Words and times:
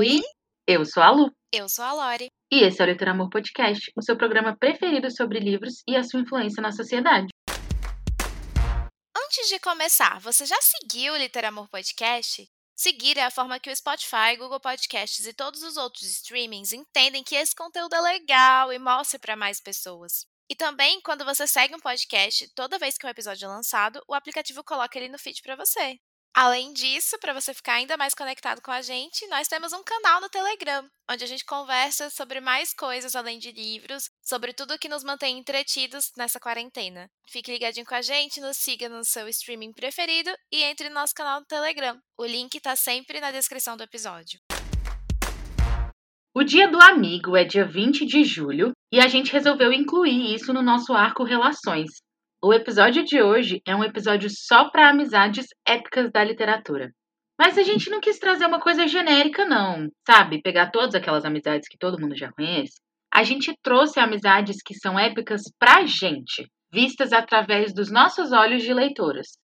Oi, 0.00 0.20
eu 0.64 0.84
sou 0.84 1.02
a 1.02 1.10
Lu. 1.10 1.28
Eu 1.52 1.68
sou 1.68 1.84
a 1.84 1.92
Lori. 1.92 2.28
E 2.52 2.60
esse 2.60 2.80
é 2.80 2.84
o 2.84 2.86
Leitor 2.86 3.08
Amor 3.08 3.28
Podcast, 3.28 3.90
o 3.96 4.00
seu 4.00 4.16
programa 4.16 4.56
preferido 4.56 5.10
sobre 5.10 5.40
livros 5.40 5.82
e 5.88 5.96
a 5.96 6.04
sua 6.04 6.20
influência 6.20 6.62
na 6.62 6.70
sociedade. 6.70 7.26
Antes 9.16 9.48
de 9.48 9.58
começar, 9.58 10.20
você 10.20 10.46
já 10.46 10.54
seguiu 10.62 11.14
o 11.14 11.16
Liter 11.16 11.46
Amor 11.46 11.68
Podcast? 11.68 12.48
Seguir 12.76 13.18
é 13.18 13.24
a 13.24 13.30
forma 13.32 13.58
que 13.58 13.68
o 13.68 13.74
Spotify, 13.74 14.36
Google 14.38 14.60
Podcasts 14.60 15.26
e 15.26 15.32
todos 15.32 15.64
os 15.64 15.76
outros 15.76 16.04
streamings 16.04 16.72
entendem 16.72 17.24
que 17.24 17.34
esse 17.34 17.56
conteúdo 17.56 17.96
é 17.96 18.00
legal 18.00 18.72
e 18.72 18.78
mostra 18.78 19.18
para 19.18 19.34
mais 19.34 19.60
pessoas. 19.60 20.24
E 20.48 20.54
também, 20.54 21.00
quando 21.00 21.24
você 21.24 21.44
segue 21.44 21.74
um 21.74 21.80
podcast, 21.80 22.48
toda 22.54 22.78
vez 22.78 22.96
que 22.96 23.04
um 23.04 23.10
episódio 23.10 23.46
é 23.46 23.48
lançado, 23.48 24.00
o 24.06 24.14
aplicativo 24.14 24.62
coloca 24.62 24.96
ele 24.96 25.08
no 25.08 25.18
feed 25.18 25.42
para 25.42 25.56
você. 25.56 25.98
Além 26.34 26.72
disso, 26.72 27.18
para 27.18 27.32
você 27.32 27.52
ficar 27.52 27.74
ainda 27.74 27.96
mais 27.96 28.14
conectado 28.14 28.60
com 28.62 28.70
a 28.70 28.80
gente, 28.80 29.26
nós 29.26 29.48
temos 29.48 29.72
um 29.72 29.82
canal 29.82 30.20
no 30.20 30.28
Telegram, 30.28 30.88
onde 31.10 31.24
a 31.24 31.26
gente 31.26 31.44
conversa 31.44 32.10
sobre 32.10 32.40
mais 32.40 32.72
coisas 32.72 33.16
além 33.16 33.38
de 33.38 33.50
livros, 33.50 34.08
sobre 34.22 34.52
tudo 34.52 34.78
que 34.78 34.88
nos 34.88 35.02
mantém 35.02 35.38
entretidos 35.38 36.12
nessa 36.16 36.38
quarentena. 36.38 37.10
Fique 37.28 37.50
ligadinho 37.50 37.86
com 37.86 37.94
a 37.94 38.02
gente, 38.02 38.40
nos 38.40 38.56
siga 38.56 38.88
no 38.88 39.04
seu 39.04 39.28
streaming 39.28 39.72
preferido 39.72 40.30
e 40.52 40.62
entre 40.62 40.88
no 40.88 40.94
nosso 40.94 41.14
canal 41.14 41.40
no 41.40 41.46
Telegram. 41.46 41.98
O 42.16 42.24
link 42.24 42.54
está 42.54 42.76
sempre 42.76 43.20
na 43.20 43.32
descrição 43.32 43.76
do 43.76 43.82
episódio. 43.82 44.38
O 46.34 46.44
Dia 46.44 46.68
do 46.68 46.80
Amigo 46.80 47.36
é 47.36 47.42
dia 47.42 47.64
20 47.64 48.06
de 48.06 48.22
julho 48.22 48.70
e 48.92 49.00
a 49.00 49.08
gente 49.08 49.32
resolveu 49.32 49.72
incluir 49.72 50.34
isso 50.34 50.52
no 50.52 50.62
nosso 50.62 50.92
arco 50.92 51.24
Relações, 51.24 51.90
o 52.40 52.52
episódio 52.52 53.04
de 53.04 53.20
hoje 53.20 53.60
é 53.66 53.74
um 53.74 53.82
episódio 53.82 54.30
só 54.30 54.70
para 54.70 54.90
amizades 54.90 55.46
épicas 55.66 56.10
da 56.12 56.22
literatura. 56.22 56.92
Mas 57.36 57.58
a 57.58 57.62
gente 57.62 57.90
não 57.90 58.00
quis 58.00 58.18
trazer 58.18 58.46
uma 58.46 58.60
coisa 58.60 58.86
genérica, 58.86 59.44
não, 59.44 59.88
sabe? 60.06 60.40
Pegar 60.40 60.70
todas 60.70 60.94
aquelas 60.94 61.24
amizades 61.24 61.68
que 61.68 61.78
todo 61.78 62.00
mundo 62.00 62.16
já 62.16 62.32
conhece. 62.32 62.80
A 63.12 63.24
gente 63.24 63.52
trouxe 63.62 63.98
amizades 63.98 64.56
que 64.64 64.74
são 64.74 64.98
épicas 64.98 65.42
pra 65.58 65.84
gente, 65.84 66.46
vistas 66.72 67.12
através 67.12 67.74
dos 67.74 67.90
nossos 67.90 68.32
olhos 68.32 68.62
de 68.62 68.72
leitoras. 68.72 69.38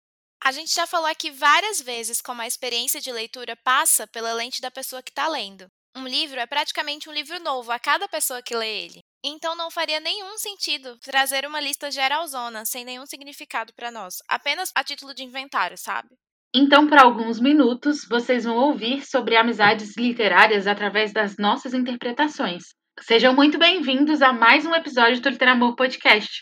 A 0.43 0.51
gente 0.51 0.73
já 0.73 0.87
falou 0.87 1.07
aqui 1.07 1.29
várias 1.31 1.81
vezes 1.81 2.21
como 2.21 2.41
a 2.41 2.47
experiência 2.47 2.99
de 2.99 3.11
leitura 3.11 3.55
passa 3.63 4.07
pela 4.07 4.33
lente 4.33 4.61
da 4.61 4.71
pessoa 4.71 5.03
que 5.03 5.11
está 5.11 5.27
lendo. 5.27 5.67
Um 5.95 6.07
livro 6.07 6.39
é 6.39 6.47
praticamente 6.47 7.09
um 7.09 7.13
livro 7.13 7.39
novo 7.41 7.71
a 7.71 7.79
cada 7.79 8.07
pessoa 8.07 8.41
que 8.41 8.55
lê 8.55 8.85
ele. 8.85 9.01
Então 9.23 9.55
não 9.55 9.69
faria 9.69 9.99
nenhum 9.99 10.35
sentido 10.37 10.97
trazer 10.97 11.45
uma 11.45 11.61
lista 11.61 11.91
geralzona, 11.91 12.65
sem 12.65 12.83
nenhum 12.83 13.05
significado 13.05 13.71
para 13.73 13.91
nós, 13.91 14.15
apenas 14.27 14.71
a 14.73 14.83
título 14.83 15.13
de 15.13 15.23
inventário, 15.23 15.77
sabe? 15.77 16.09
Então, 16.53 16.87
por 16.87 16.97
alguns 16.97 17.39
minutos, 17.39 18.05
vocês 18.09 18.45
vão 18.45 18.57
ouvir 18.57 19.05
sobre 19.05 19.37
amizades 19.37 19.95
literárias 19.95 20.65
através 20.65 21.13
das 21.13 21.37
nossas 21.37 21.73
interpretações. 21.73 22.63
Sejam 22.99 23.33
muito 23.33 23.59
bem-vindos 23.59 24.23
a 24.23 24.33
mais 24.33 24.65
um 24.65 24.73
episódio 24.73 25.21
do 25.21 25.29
Literamor 25.29 25.75
Podcast. 25.75 26.41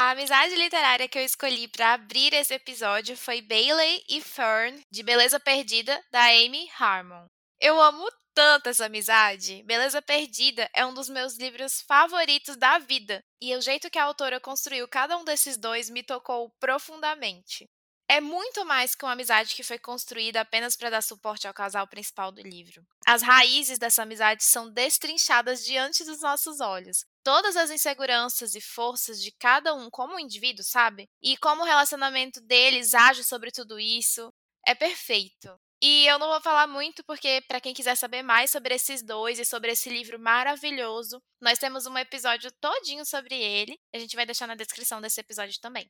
A 0.00 0.12
amizade 0.12 0.54
literária 0.54 1.06
que 1.06 1.18
eu 1.18 1.22
escolhi 1.22 1.68
para 1.68 1.92
abrir 1.92 2.32
esse 2.32 2.54
episódio 2.54 3.14
foi 3.14 3.42
Bailey 3.42 4.02
e 4.08 4.22
Fern, 4.22 4.80
de 4.90 5.02
Beleza 5.02 5.38
Perdida, 5.38 6.00
da 6.10 6.24
Amy 6.28 6.66
Harmon. 6.78 7.26
Eu 7.60 7.80
amo 7.80 8.08
tanto 8.38 8.68
essa 8.68 8.86
amizade. 8.86 9.64
Beleza 9.64 10.00
Perdida 10.00 10.70
é 10.72 10.86
um 10.86 10.94
dos 10.94 11.08
meus 11.08 11.36
livros 11.36 11.80
favoritos 11.80 12.56
da 12.56 12.78
vida, 12.78 13.20
e 13.42 13.52
o 13.56 13.60
jeito 13.60 13.90
que 13.90 13.98
a 13.98 14.04
autora 14.04 14.38
construiu 14.38 14.86
cada 14.86 15.18
um 15.18 15.24
desses 15.24 15.56
dois 15.56 15.90
me 15.90 16.04
tocou 16.04 16.48
profundamente. 16.60 17.68
É 18.08 18.20
muito 18.20 18.64
mais 18.64 18.94
que 18.94 19.04
uma 19.04 19.10
amizade 19.10 19.56
que 19.56 19.64
foi 19.64 19.76
construída 19.76 20.40
apenas 20.40 20.76
para 20.76 20.88
dar 20.88 21.02
suporte 21.02 21.48
ao 21.48 21.52
casal 21.52 21.88
principal 21.88 22.30
do 22.30 22.40
livro. 22.40 22.86
As 23.04 23.22
raízes 23.22 23.76
dessa 23.76 24.04
amizade 24.04 24.44
são 24.44 24.70
destrinchadas 24.70 25.64
diante 25.64 26.04
dos 26.04 26.20
nossos 26.20 26.60
olhos. 26.60 27.04
Todas 27.24 27.56
as 27.56 27.72
inseguranças 27.72 28.54
e 28.54 28.60
forças 28.60 29.20
de 29.20 29.32
cada 29.32 29.74
um 29.74 29.90
como 29.90 30.16
indivíduo, 30.16 30.64
sabe? 30.64 31.08
E 31.20 31.36
como 31.38 31.62
o 31.62 31.66
relacionamento 31.66 32.40
deles 32.40 32.94
age 32.94 33.24
sobre 33.24 33.50
tudo 33.50 33.80
isso. 33.80 34.32
É 34.64 34.76
perfeito. 34.76 35.58
E 35.80 36.06
eu 36.06 36.18
não 36.18 36.28
vou 36.28 36.40
falar 36.40 36.66
muito 36.66 37.04
porque 37.04 37.40
para 37.46 37.60
quem 37.60 37.72
quiser 37.72 37.94
saber 37.94 38.20
mais 38.20 38.50
sobre 38.50 38.74
esses 38.74 39.00
dois 39.00 39.38
e 39.38 39.44
sobre 39.44 39.70
esse 39.70 39.88
livro 39.88 40.18
maravilhoso, 40.18 41.22
nós 41.40 41.56
temos 41.56 41.86
um 41.86 41.96
episódio 41.96 42.50
todinho 42.60 43.04
sobre 43.04 43.36
ele. 43.36 43.78
A 43.94 43.98
gente 43.98 44.16
vai 44.16 44.26
deixar 44.26 44.48
na 44.48 44.56
descrição 44.56 45.00
desse 45.00 45.20
episódio 45.20 45.54
também. 45.60 45.88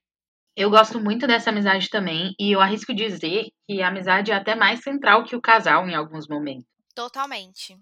Eu 0.55 0.69
gosto 0.69 1.01
muito 1.01 1.27
dessa 1.27 1.49
amizade 1.49 1.89
também 1.89 2.35
e 2.39 2.53
eu 2.53 2.61
arrisco 2.61 2.95
dizer 2.95 3.47
que 3.67 3.81
a 3.81 3.89
amizade 3.89 4.31
é 4.31 4.35
até 4.35 4.55
mais 4.55 4.81
central 4.81 5.25
que 5.25 5.35
o 5.35 5.41
casal 5.41 5.89
em 5.89 5.95
alguns 5.95 6.29
momentos. 6.29 6.67
Totalmente. 6.95 7.79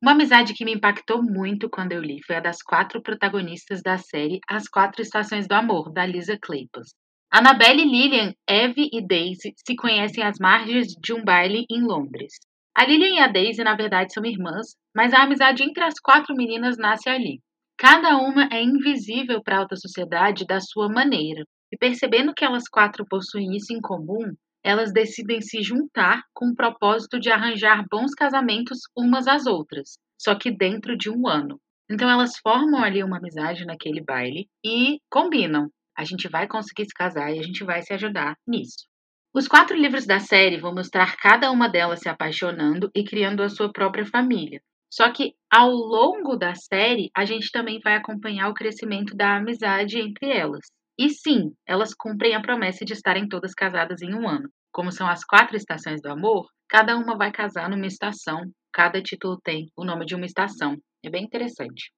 Uma 0.00 0.12
amizade 0.12 0.54
que 0.54 0.64
me 0.64 0.74
impactou 0.74 1.20
muito 1.20 1.68
quando 1.68 1.90
eu 1.90 2.00
li 2.00 2.22
foi 2.24 2.36
a 2.36 2.40
das 2.40 2.62
quatro 2.62 3.02
protagonistas 3.02 3.82
da 3.82 3.98
série 3.98 4.38
As 4.46 4.68
Quatro 4.68 5.02
Estações 5.02 5.48
do 5.48 5.54
Amor, 5.54 5.92
da 5.92 6.06
Lisa 6.06 6.38
Kleypas. 6.40 6.94
Annabelle, 7.30 7.84
Lillian, 7.84 8.32
Eve 8.48 8.88
e 8.92 9.04
Daisy 9.04 9.52
se 9.56 9.74
conhecem 9.74 10.22
às 10.22 10.38
margens 10.38 10.86
de 10.88 11.12
um 11.12 11.24
baile 11.24 11.66
em 11.68 11.82
Londres. 11.82 12.32
A 12.74 12.84
Lillian 12.84 13.16
e 13.16 13.18
a 13.18 13.26
Daisy, 13.26 13.64
na 13.64 13.74
verdade, 13.74 14.12
são 14.12 14.24
irmãs, 14.24 14.76
mas 14.94 15.12
a 15.12 15.22
amizade 15.22 15.62
entre 15.62 15.82
as 15.82 15.98
quatro 16.00 16.34
meninas 16.36 16.78
nasce 16.78 17.08
ali. 17.08 17.40
Cada 17.76 18.16
uma 18.16 18.48
é 18.52 18.62
invisível 18.62 19.42
para 19.42 19.56
a 19.56 19.60
alta 19.60 19.76
sociedade 19.76 20.46
da 20.46 20.60
sua 20.60 20.88
maneira, 20.88 21.44
e 21.72 21.76
percebendo 21.76 22.32
que 22.32 22.44
elas 22.44 22.68
quatro 22.68 23.04
possuem 23.08 23.56
isso 23.56 23.72
em 23.72 23.80
comum, 23.80 24.32
elas 24.64 24.92
decidem 24.92 25.40
se 25.40 25.62
juntar 25.62 26.22
com 26.32 26.50
o 26.50 26.54
propósito 26.54 27.18
de 27.18 27.30
arranjar 27.30 27.84
bons 27.90 28.14
casamentos 28.14 28.78
umas 28.96 29.26
às 29.26 29.46
outras, 29.46 29.98
só 30.20 30.34
que 30.34 30.50
dentro 30.50 30.96
de 30.96 31.10
um 31.10 31.28
ano. 31.28 31.60
Então 31.90 32.08
elas 32.08 32.38
formam 32.38 32.82
ali 32.82 33.02
uma 33.02 33.18
amizade 33.18 33.64
naquele 33.64 34.02
baile 34.02 34.48
e 34.64 34.98
combinam 35.10 35.68
a 35.96 36.04
gente 36.04 36.28
vai 36.28 36.46
conseguir 36.46 36.84
se 36.84 36.94
casar 36.94 37.32
e 37.32 37.38
a 37.38 37.42
gente 37.42 37.64
vai 37.64 37.82
se 37.82 37.92
ajudar 37.92 38.36
nisso. 38.46 38.86
Os 39.34 39.46
quatro 39.46 39.76
livros 39.76 40.06
da 40.06 40.18
série 40.18 40.58
vão 40.58 40.74
mostrar 40.74 41.16
cada 41.16 41.50
uma 41.50 41.68
delas 41.68 42.00
se 42.00 42.08
apaixonando 42.08 42.90
e 42.94 43.04
criando 43.04 43.42
a 43.42 43.48
sua 43.48 43.70
própria 43.70 44.06
família. 44.06 44.60
Só 44.90 45.10
que 45.12 45.34
ao 45.50 45.70
longo 45.70 46.36
da 46.36 46.54
série, 46.54 47.10
a 47.14 47.24
gente 47.24 47.50
também 47.50 47.80
vai 47.80 47.96
acompanhar 47.96 48.48
o 48.48 48.54
crescimento 48.54 49.14
da 49.14 49.36
amizade 49.36 49.98
entre 49.98 50.30
elas. 50.30 50.66
E 50.98 51.10
sim, 51.10 51.52
elas 51.66 51.92
cumprem 51.92 52.34
a 52.34 52.40
promessa 52.40 52.84
de 52.84 52.94
estarem 52.94 53.28
todas 53.28 53.52
casadas 53.52 54.00
em 54.00 54.14
um 54.14 54.26
ano. 54.26 54.48
Como 54.72 54.90
são 54.90 55.06
as 55.06 55.24
quatro 55.24 55.56
estações 55.56 56.00
do 56.00 56.10
amor, 56.10 56.46
cada 56.68 56.96
uma 56.96 57.16
vai 57.16 57.30
casar 57.30 57.68
numa 57.68 57.86
estação. 57.86 58.40
Cada 58.72 59.02
título 59.02 59.38
tem 59.44 59.66
o 59.76 59.84
nome 59.84 60.06
de 60.06 60.14
uma 60.14 60.24
estação. 60.24 60.76
É 61.04 61.10
bem 61.10 61.24
interessante. 61.24 61.90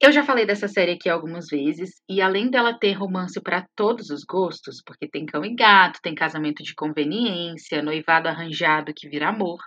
Eu 0.00 0.12
já 0.12 0.22
falei 0.22 0.44
dessa 0.44 0.68
série 0.68 0.92
aqui 0.92 1.08
algumas 1.08 1.46
vezes, 1.46 1.90
e 2.08 2.20
além 2.20 2.50
dela 2.50 2.78
ter 2.78 2.92
romance 2.92 3.40
para 3.40 3.66
todos 3.74 4.10
os 4.10 4.24
gostos, 4.24 4.82
porque 4.84 5.08
tem 5.08 5.24
cão 5.24 5.42
e 5.42 5.54
gato, 5.54 6.00
tem 6.02 6.14
casamento 6.14 6.62
de 6.62 6.74
conveniência, 6.74 7.82
noivado 7.82 8.28
arranjado 8.28 8.92
que 8.94 9.08
vira 9.08 9.30
amor, 9.30 9.58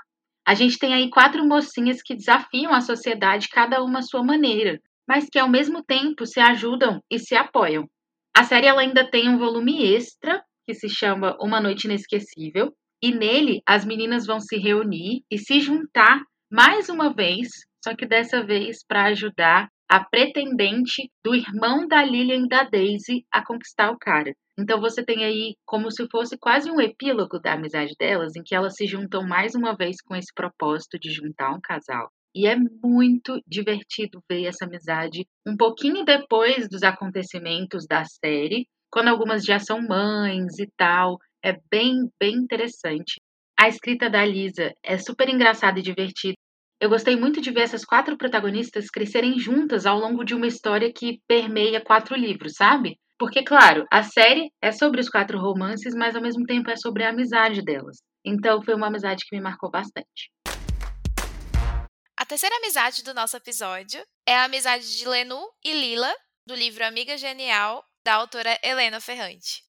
a 0.49 0.55
gente 0.55 0.79
tem 0.79 0.95
aí 0.95 1.09
quatro 1.11 1.45
mocinhas 1.45 2.01
que 2.01 2.15
desafiam 2.15 2.73
a 2.73 2.81
sociedade, 2.81 3.49
cada 3.49 3.83
uma 3.83 3.99
à 3.99 4.01
sua 4.01 4.23
maneira, 4.23 4.79
mas 5.07 5.27
que 5.31 5.37
ao 5.37 5.49
mesmo 5.49 5.83
tempo 5.83 6.25
se 6.25 6.39
ajudam 6.39 6.99
e 7.07 7.19
se 7.19 7.35
apoiam. 7.35 7.87
A 8.35 8.43
série 8.43 8.67
ela 8.67 8.81
ainda 8.81 9.09
tem 9.09 9.29
um 9.29 9.37
volume 9.37 9.83
extra 9.93 10.43
que 10.67 10.73
se 10.73 10.89
chama 10.89 11.37
Uma 11.39 11.59
Noite 11.59 11.85
Inesquecível, 11.85 12.71
e 12.99 13.11
nele 13.11 13.61
as 13.63 13.85
meninas 13.85 14.25
vão 14.25 14.39
se 14.39 14.57
reunir 14.57 15.21
e 15.31 15.37
se 15.37 15.59
juntar 15.59 16.19
mais 16.51 16.89
uma 16.89 17.13
vez, 17.13 17.47
só 17.83 17.95
que 17.95 18.07
dessa 18.07 18.43
vez 18.43 18.85
para 18.87 19.05
ajudar 19.05 19.69
a 19.89 20.03
pretendente 20.03 21.09
do 21.25 21.33
irmão 21.33 21.87
da 21.87 22.03
Lilian 22.03 22.45
e 22.45 22.47
da 22.47 22.63
Daisy 22.63 23.25
a 23.31 23.43
conquistar 23.43 23.89
o 23.91 23.97
cara. 23.97 24.33
Então 24.57 24.79
você 24.79 25.03
tem 25.03 25.25
aí 25.25 25.55
como 25.65 25.89
se 25.89 26.07
fosse 26.09 26.37
quase 26.37 26.69
um 26.69 26.79
epílogo 26.79 27.39
da 27.39 27.53
amizade 27.53 27.95
delas, 27.97 28.35
em 28.35 28.43
que 28.43 28.53
elas 28.53 28.75
se 28.75 28.85
juntam 28.85 29.25
mais 29.25 29.55
uma 29.55 29.75
vez 29.75 30.01
com 30.01 30.15
esse 30.15 30.31
propósito 30.33 30.99
de 30.99 31.11
juntar 31.11 31.51
um 31.51 31.59
casal. 31.61 32.09
E 32.35 32.45
é 32.45 32.55
muito 32.55 33.41
divertido 33.47 34.21
ver 34.29 34.45
essa 34.45 34.65
amizade 34.65 35.25
um 35.47 35.57
pouquinho 35.57 36.05
depois 36.05 36.69
dos 36.69 36.83
acontecimentos 36.83 37.87
da 37.87 38.03
série, 38.05 38.67
quando 38.91 39.07
algumas 39.07 39.43
já 39.43 39.57
são 39.57 39.81
mães 39.81 40.59
e 40.59 40.69
tal. 40.77 41.17
É 41.43 41.57
bem, 41.71 42.09
bem 42.19 42.35
interessante. 42.35 43.19
A 43.59 43.67
escrita 43.67 44.09
da 44.09 44.23
Lisa 44.23 44.73
é 44.83 44.97
super 44.97 45.29
engraçada 45.29 45.79
e 45.79 45.83
divertida. 45.83 46.35
Eu 46.81 46.87
gostei 46.87 47.13
muito 47.17 47.41
de 47.41 47.51
ver 47.51 47.63
essas 47.63 47.83
quatro 47.83 48.17
protagonistas 48.17 48.89
crescerem 48.89 49.37
juntas 49.37 49.85
ao 49.85 49.99
longo 49.99 50.23
de 50.23 50.33
uma 50.33 50.47
história 50.47 50.89
que 50.93 51.19
permeia 51.27 51.83
quatro 51.83 52.15
livros, 52.15 52.53
sabe? 52.55 52.97
Porque, 53.17 53.43
claro, 53.43 53.85
a 53.91 54.01
série 54.01 54.49
é 54.61 54.71
sobre 54.71 55.01
os 55.01 55.09
quatro 55.09 55.37
romances, 55.37 55.93
mas 55.93 56.15
ao 56.15 56.21
mesmo 56.21 56.45
tempo 56.45 56.69
é 56.69 56.77
sobre 56.77 57.03
a 57.03 57.09
amizade 57.09 57.61
delas. 57.61 57.97
Então 58.23 58.63
foi 58.63 58.75
uma 58.75 58.87
amizade 58.87 59.25
que 59.27 59.35
me 59.35 59.41
marcou 59.41 59.69
bastante. 59.69 60.31
A 62.15 62.25
terceira 62.25 62.55
amizade 62.55 63.03
do 63.03 63.13
nosso 63.13 63.35
episódio 63.35 64.01
é 64.25 64.37
a 64.37 64.45
amizade 64.45 64.97
de 64.97 65.05
Lenu 65.05 65.41
e 65.61 65.73
Lila, 65.73 66.13
do 66.47 66.55
livro 66.55 66.85
Amiga 66.85 67.17
Genial, 67.17 67.83
da 68.05 68.13
autora 68.13 68.57
Helena 68.63 69.01
Ferrante. 69.01 69.63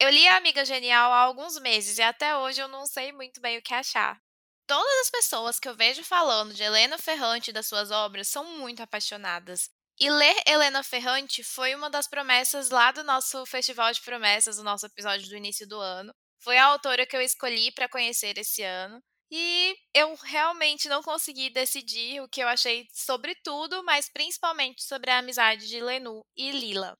Eu 0.00 0.10
li 0.10 0.26
A 0.26 0.36
Amiga 0.36 0.64
Genial 0.64 1.12
há 1.12 1.20
alguns 1.20 1.60
meses 1.60 1.96
e 1.98 2.02
até 2.02 2.36
hoje 2.36 2.60
eu 2.60 2.66
não 2.66 2.86
sei 2.86 3.12
muito 3.12 3.40
bem 3.40 3.56
o 3.56 3.62
que 3.62 3.72
achar. 3.72 4.18
Todas 4.66 5.00
as 5.02 5.10
pessoas 5.10 5.60
que 5.60 5.68
eu 5.68 5.76
vejo 5.76 6.02
falando 6.02 6.52
de 6.52 6.62
Helena 6.62 6.98
Ferrante 6.98 7.50
e 7.50 7.52
das 7.52 7.68
suas 7.68 7.90
obras 7.90 8.26
são 8.28 8.58
muito 8.58 8.82
apaixonadas. 8.82 9.70
E 9.98 10.10
ler 10.10 10.36
Helena 10.46 10.82
Ferrante 10.82 11.42
foi 11.44 11.74
uma 11.74 11.88
das 11.88 12.08
promessas 12.08 12.68
lá 12.70 12.90
do 12.90 13.04
nosso 13.04 13.46
Festival 13.46 13.92
de 13.92 14.02
Promessas, 14.02 14.58
o 14.58 14.64
nosso 14.64 14.84
episódio 14.86 15.28
do 15.28 15.36
início 15.36 15.66
do 15.68 15.80
ano. 15.80 16.12
Foi 16.40 16.58
a 16.58 16.66
autora 16.66 17.06
que 17.06 17.16
eu 17.16 17.22
escolhi 17.22 17.70
para 17.72 17.88
conhecer 17.88 18.36
esse 18.38 18.62
ano. 18.62 19.00
E 19.30 19.76
eu 19.94 20.14
realmente 20.16 20.88
não 20.88 21.02
consegui 21.02 21.48
decidir 21.50 22.20
o 22.20 22.28
que 22.28 22.42
eu 22.42 22.48
achei 22.48 22.86
sobre 22.92 23.34
tudo, 23.42 23.82
mas 23.84 24.08
principalmente 24.08 24.82
sobre 24.84 25.10
a 25.10 25.18
amizade 25.18 25.66
de 25.68 25.80
Lenu 25.80 26.24
e 26.36 26.50
Lila. 26.50 26.96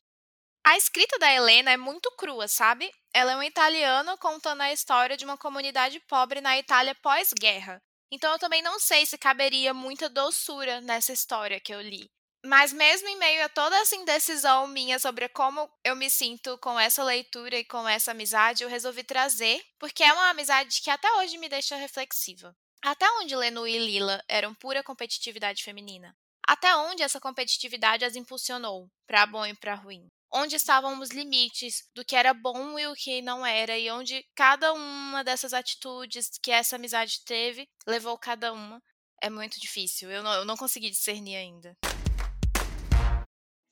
A 0.65 0.77
escrita 0.77 1.19
da 1.19 1.33
Helena 1.33 1.71
é 1.71 1.77
muito 1.77 2.11
crua, 2.17 2.49
sabe? 2.49 2.91
Ela 3.19 3.33
é 3.33 3.37
um 3.39 3.43
italiano 3.43 4.19
contando 4.19 4.61
a 4.61 4.71
história 4.71 5.17
de 5.17 5.25
uma 5.25 5.39
comunidade 5.39 5.99
pobre 6.01 6.43
na 6.43 6.59
Itália 6.59 6.95
pós-guerra. 6.97 7.83
Então 8.13 8.31
eu 8.31 8.39
também 8.39 8.61
não 8.61 8.79
sei 8.79 9.07
se 9.07 9.17
caberia 9.17 9.73
muita 9.73 10.07
doçura 10.11 10.83
nessa 10.83 11.15
história 11.15 11.59
que 11.59 11.73
eu 11.73 11.81
li. 11.81 12.11
Mas 12.45 12.75
mesmo 12.75 13.09
em 13.09 13.17
meio 13.17 13.43
a 13.43 13.49
toda 13.49 13.75
essa 13.79 13.97
indecisão 13.97 14.67
minha 14.67 14.99
sobre 14.99 15.31
como 15.31 15.67
eu 15.83 15.97
me 15.97 16.11
sinto 16.11 16.59
com 16.59 16.79
essa 16.79 17.03
leitura 17.03 17.57
e 17.57 17.65
com 17.65 17.89
essa 17.89 18.11
amizade, 18.11 18.63
eu 18.63 18.69
resolvi 18.69 19.03
trazer, 19.03 19.65
porque 19.79 20.05
é 20.05 20.13
uma 20.13 20.29
amizade 20.29 20.83
que 20.83 20.91
até 20.91 21.11
hoje 21.15 21.39
me 21.39 21.49
deixa 21.49 21.75
reflexiva. 21.75 22.55
Até 22.85 23.11
onde 23.13 23.35
Lenu 23.35 23.67
e 23.67 23.79
Lila 23.79 24.23
eram 24.29 24.55
pura 24.55 24.83
competitividade 24.83 25.65
feminina? 25.65 26.15
Até 26.47 26.77
onde 26.77 27.03
essa 27.03 27.19
competitividade 27.19 28.05
as 28.05 28.15
impulsionou, 28.15 28.91
para 29.07 29.25
bom 29.25 29.47
e 29.47 29.55
para 29.55 29.75
ruim? 29.75 30.07
Onde 30.37 30.55
estavam 30.55 31.01
os 31.01 31.11
limites 31.11 31.89
do 31.95 32.05
que 32.05 32.15
era 32.15 32.35
bom 32.35 32.79
e 32.79 32.87
o 32.87 32.95
que 32.95 33.23
não 33.23 33.45
era, 33.45 33.79
e 33.79 33.91
onde 33.91 34.23
cada 34.35 34.73
uma 34.75 35.25
dessas 35.25 35.55
atitudes 35.55 36.31
que 36.43 36.51
essa 36.51 36.77
amizade 36.77 37.25
teve 37.25 37.67
levou 37.87 38.19
cada 38.19 38.53
uma. 38.53 38.83
É 39.23 39.31
muito 39.31 39.59
difícil, 39.59 40.11
eu 40.11 40.23
não, 40.23 40.33
eu 40.35 40.45
não 40.45 40.57
consegui 40.57 40.91
discernir 40.91 41.37
ainda. 41.37 41.75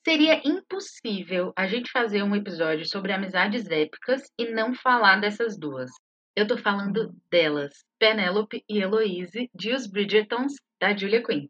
Seria 0.03 0.41
impossível 0.45 1.53
a 1.57 1.67
gente 1.67 1.91
fazer 1.91 2.23
um 2.23 2.35
episódio 2.35 2.87
sobre 2.87 3.13
amizades 3.13 3.71
épicas 3.71 4.23
e 4.39 4.51
não 4.51 4.75
falar 4.75 5.21
dessas 5.21 5.59
duas. 5.59 5.91
Eu 6.35 6.47
tô 6.47 6.57
falando 6.57 7.15
delas, 7.31 7.85
Penelope 7.99 8.65
e 8.69 8.79
Eloise, 8.79 9.51
de 9.55 9.73
Os 9.73 9.87
Bridgertons, 9.87 10.55
da 10.81 10.97
Julia 10.97 11.23
Quinn. 11.23 11.47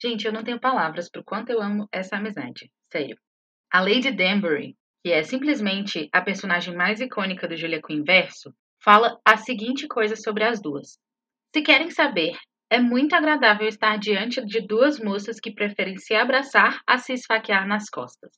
Gente, 0.00 0.26
eu 0.26 0.32
não 0.32 0.42
tenho 0.42 0.58
palavras 0.58 1.08
pro 1.08 1.22
quanto 1.22 1.50
eu 1.50 1.60
amo 1.60 1.88
essa 1.92 2.16
amizade. 2.16 2.70
Sério. 2.90 3.16
A 3.74 3.80
Lady 3.80 4.10
Danbury, 4.10 4.76
que 5.02 5.10
é 5.10 5.22
simplesmente 5.22 6.06
a 6.12 6.20
personagem 6.20 6.76
mais 6.76 7.00
icônica 7.00 7.48
do 7.48 7.56
Julia 7.56 7.80
Quinn 7.80 8.04
verso, 8.04 8.52
fala 8.84 9.18
a 9.24 9.38
seguinte 9.38 9.88
coisa 9.88 10.14
sobre 10.14 10.44
as 10.44 10.60
duas. 10.60 10.98
Se 11.54 11.62
querem 11.62 11.90
saber, 11.90 12.36
é 12.70 12.78
muito 12.78 13.14
agradável 13.14 13.66
estar 13.66 13.98
diante 13.98 14.44
de 14.44 14.60
duas 14.60 15.00
moças 15.00 15.40
que 15.40 15.54
preferem 15.54 15.96
se 15.96 16.14
abraçar 16.14 16.82
a 16.86 16.98
se 16.98 17.14
esfaquear 17.14 17.66
nas 17.66 17.88
costas. 17.88 18.32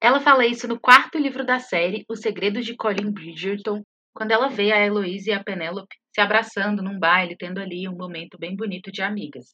Ela 0.00 0.20
fala 0.20 0.46
isso 0.46 0.68
no 0.68 0.78
quarto 0.78 1.18
livro 1.18 1.44
da 1.44 1.58
série, 1.58 2.04
Os 2.08 2.20
Segredos 2.20 2.64
de 2.64 2.76
Colin 2.76 3.10
Bridgerton, 3.10 3.82
quando 4.14 4.30
ela 4.30 4.48
vê 4.48 4.70
a 4.70 4.86
Eloise 4.86 5.30
e 5.30 5.32
a 5.32 5.42
Penelope 5.42 5.96
se 6.14 6.20
abraçando 6.20 6.80
num 6.80 6.96
baile, 6.96 7.36
tendo 7.36 7.58
ali 7.58 7.88
um 7.88 7.96
momento 7.96 8.38
bem 8.38 8.54
bonito 8.54 8.92
de 8.92 9.02
amigas. 9.02 9.46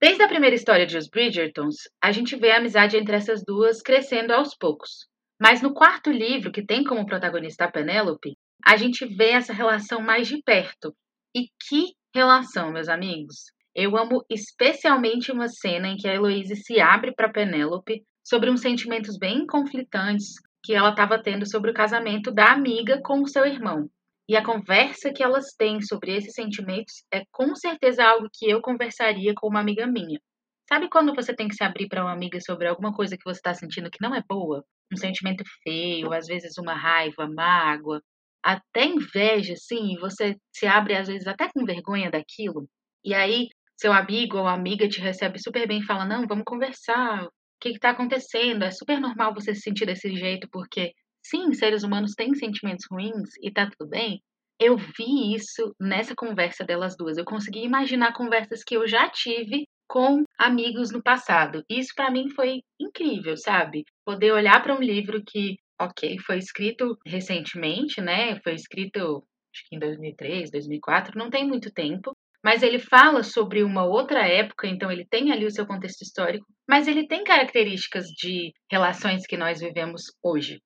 Desde 0.00 0.22
a 0.22 0.28
primeira 0.28 0.54
história 0.54 0.86
de 0.86 0.96
Os 0.96 1.08
Bridgertons, 1.08 1.74
a 2.00 2.12
gente 2.12 2.36
vê 2.36 2.52
a 2.52 2.58
amizade 2.58 2.96
entre 2.96 3.16
essas 3.16 3.42
duas 3.44 3.82
crescendo 3.82 4.32
aos 4.32 4.56
poucos. 4.56 5.08
Mas 5.40 5.60
no 5.60 5.74
quarto 5.74 6.08
livro, 6.08 6.52
que 6.52 6.64
tem 6.64 6.84
como 6.84 7.04
protagonista 7.04 7.64
a 7.64 7.70
Penélope, 7.70 8.36
a 8.64 8.76
gente 8.76 9.04
vê 9.04 9.30
essa 9.30 9.52
relação 9.52 10.00
mais 10.00 10.28
de 10.28 10.40
perto. 10.40 10.94
E 11.34 11.48
que 11.68 11.94
relação, 12.14 12.70
meus 12.70 12.88
amigos! 12.88 13.46
Eu 13.74 13.96
amo 13.96 14.24
especialmente 14.30 15.32
uma 15.32 15.48
cena 15.48 15.88
em 15.88 15.96
que 15.96 16.06
a 16.06 16.14
Heloise 16.14 16.54
se 16.54 16.80
abre 16.80 17.12
para 17.12 17.32
Penélope 17.32 18.04
sobre 18.24 18.50
uns 18.50 18.60
sentimentos 18.60 19.18
bem 19.18 19.46
conflitantes 19.46 20.34
que 20.62 20.74
ela 20.74 20.90
estava 20.90 21.20
tendo 21.20 21.48
sobre 21.48 21.72
o 21.72 21.74
casamento 21.74 22.30
da 22.30 22.52
amiga 22.52 23.00
com 23.02 23.22
o 23.22 23.28
seu 23.28 23.44
irmão. 23.44 23.88
E 24.28 24.36
a 24.36 24.44
conversa 24.44 25.12
que 25.12 25.22
elas 25.22 25.54
têm 25.56 25.80
sobre 25.80 26.14
esses 26.14 26.34
sentimentos 26.34 27.02
é 27.12 27.22
com 27.32 27.54
certeza 27.56 28.04
algo 28.04 28.28
que 28.32 28.48
eu 28.48 28.60
conversaria 28.60 29.32
com 29.34 29.48
uma 29.48 29.60
amiga 29.60 29.86
minha. 29.86 30.20
Sabe 30.68 30.90
quando 30.90 31.14
você 31.14 31.34
tem 31.34 31.48
que 31.48 31.54
se 31.54 31.64
abrir 31.64 31.88
para 31.88 32.02
uma 32.04 32.12
amiga 32.12 32.38
sobre 32.40 32.68
alguma 32.68 32.92
coisa 32.92 33.16
que 33.16 33.24
você 33.24 33.38
está 33.38 33.54
sentindo 33.54 33.90
que 33.90 34.02
não 34.02 34.14
é 34.14 34.22
boa? 34.28 34.62
Um 34.92 34.96
sentimento 34.98 35.42
feio, 35.62 36.12
às 36.12 36.26
vezes 36.26 36.58
uma 36.58 36.74
raiva, 36.74 37.26
mágoa, 37.26 38.02
até 38.42 38.84
inveja, 38.84 39.54
sim, 39.56 39.94
e 39.94 39.98
você 39.98 40.36
se 40.54 40.66
abre 40.66 40.94
às 40.94 41.08
vezes 41.08 41.26
até 41.26 41.48
com 41.50 41.64
vergonha 41.64 42.10
daquilo. 42.10 42.68
E 43.02 43.14
aí 43.14 43.48
seu 43.78 43.92
amigo 43.92 44.36
ou 44.38 44.46
amiga 44.46 44.88
te 44.88 45.00
recebe 45.00 45.38
super 45.38 45.66
bem 45.66 45.78
e 45.80 45.84
fala: 45.84 46.04
Não, 46.04 46.26
vamos 46.26 46.44
conversar. 46.44 47.24
O 47.24 47.30
que 47.60 47.70
está 47.70 47.90
acontecendo? 47.90 48.64
É 48.64 48.70
super 48.70 49.00
normal 49.00 49.32
você 49.34 49.54
se 49.54 49.62
sentir 49.62 49.86
desse 49.86 50.14
jeito, 50.14 50.48
porque 50.50 50.92
sim, 51.28 51.52
seres 51.52 51.82
humanos 51.82 52.14
têm 52.14 52.34
sentimentos 52.34 52.86
ruins 52.90 53.30
e 53.42 53.50
tá 53.50 53.68
tudo 53.70 53.90
bem. 53.90 54.20
Eu 54.60 54.76
vi 54.76 55.34
isso 55.34 55.74
nessa 55.80 56.14
conversa 56.16 56.64
delas 56.64 56.96
duas. 56.96 57.16
Eu 57.16 57.24
consegui 57.24 57.62
imaginar 57.64 58.12
conversas 58.12 58.64
que 58.64 58.76
eu 58.76 58.88
já 58.88 59.08
tive 59.08 59.66
com 59.88 60.24
amigos 60.38 60.90
no 60.90 61.02
passado. 61.02 61.64
Isso 61.68 61.92
para 61.94 62.10
mim 62.10 62.28
foi 62.30 62.60
incrível, 62.78 63.36
sabe? 63.36 63.84
Poder 64.04 64.32
olhar 64.32 64.62
para 64.62 64.74
um 64.74 64.80
livro 64.80 65.22
que, 65.24 65.56
ok, 65.80 66.18
foi 66.26 66.38
escrito 66.38 66.98
recentemente, 67.06 68.00
né? 68.00 68.40
Foi 68.40 68.54
escrito 68.54 69.24
acho 69.54 69.68
que 69.68 69.76
em 69.76 69.78
2003, 69.78 70.50
2004, 70.50 71.18
não 71.18 71.30
tem 71.30 71.46
muito 71.46 71.72
tempo, 71.72 72.12
mas 72.44 72.62
ele 72.62 72.78
fala 72.78 73.22
sobre 73.22 73.62
uma 73.62 73.84
outra 73.84 74.26
época, 74.26 74.66
então 74.66 74.90
ele 74.90 75.06
tem 75.06 75.32
ali 75.32 75.46
o 75.46 75.50
seu 75.50 75.66
contexto 75.66 76.02
histórico, 76.02 76.46
mas 76.68 76.86
ele 76.86 77.06
tem 77.06 77.24
características 77.24 78.06
de 78.06 78.52
relações 78.70 79.26
que 79.26 79.36
nós 79.36 79.60
vivemos 79.60 80.02
hoje. 80.22 80.60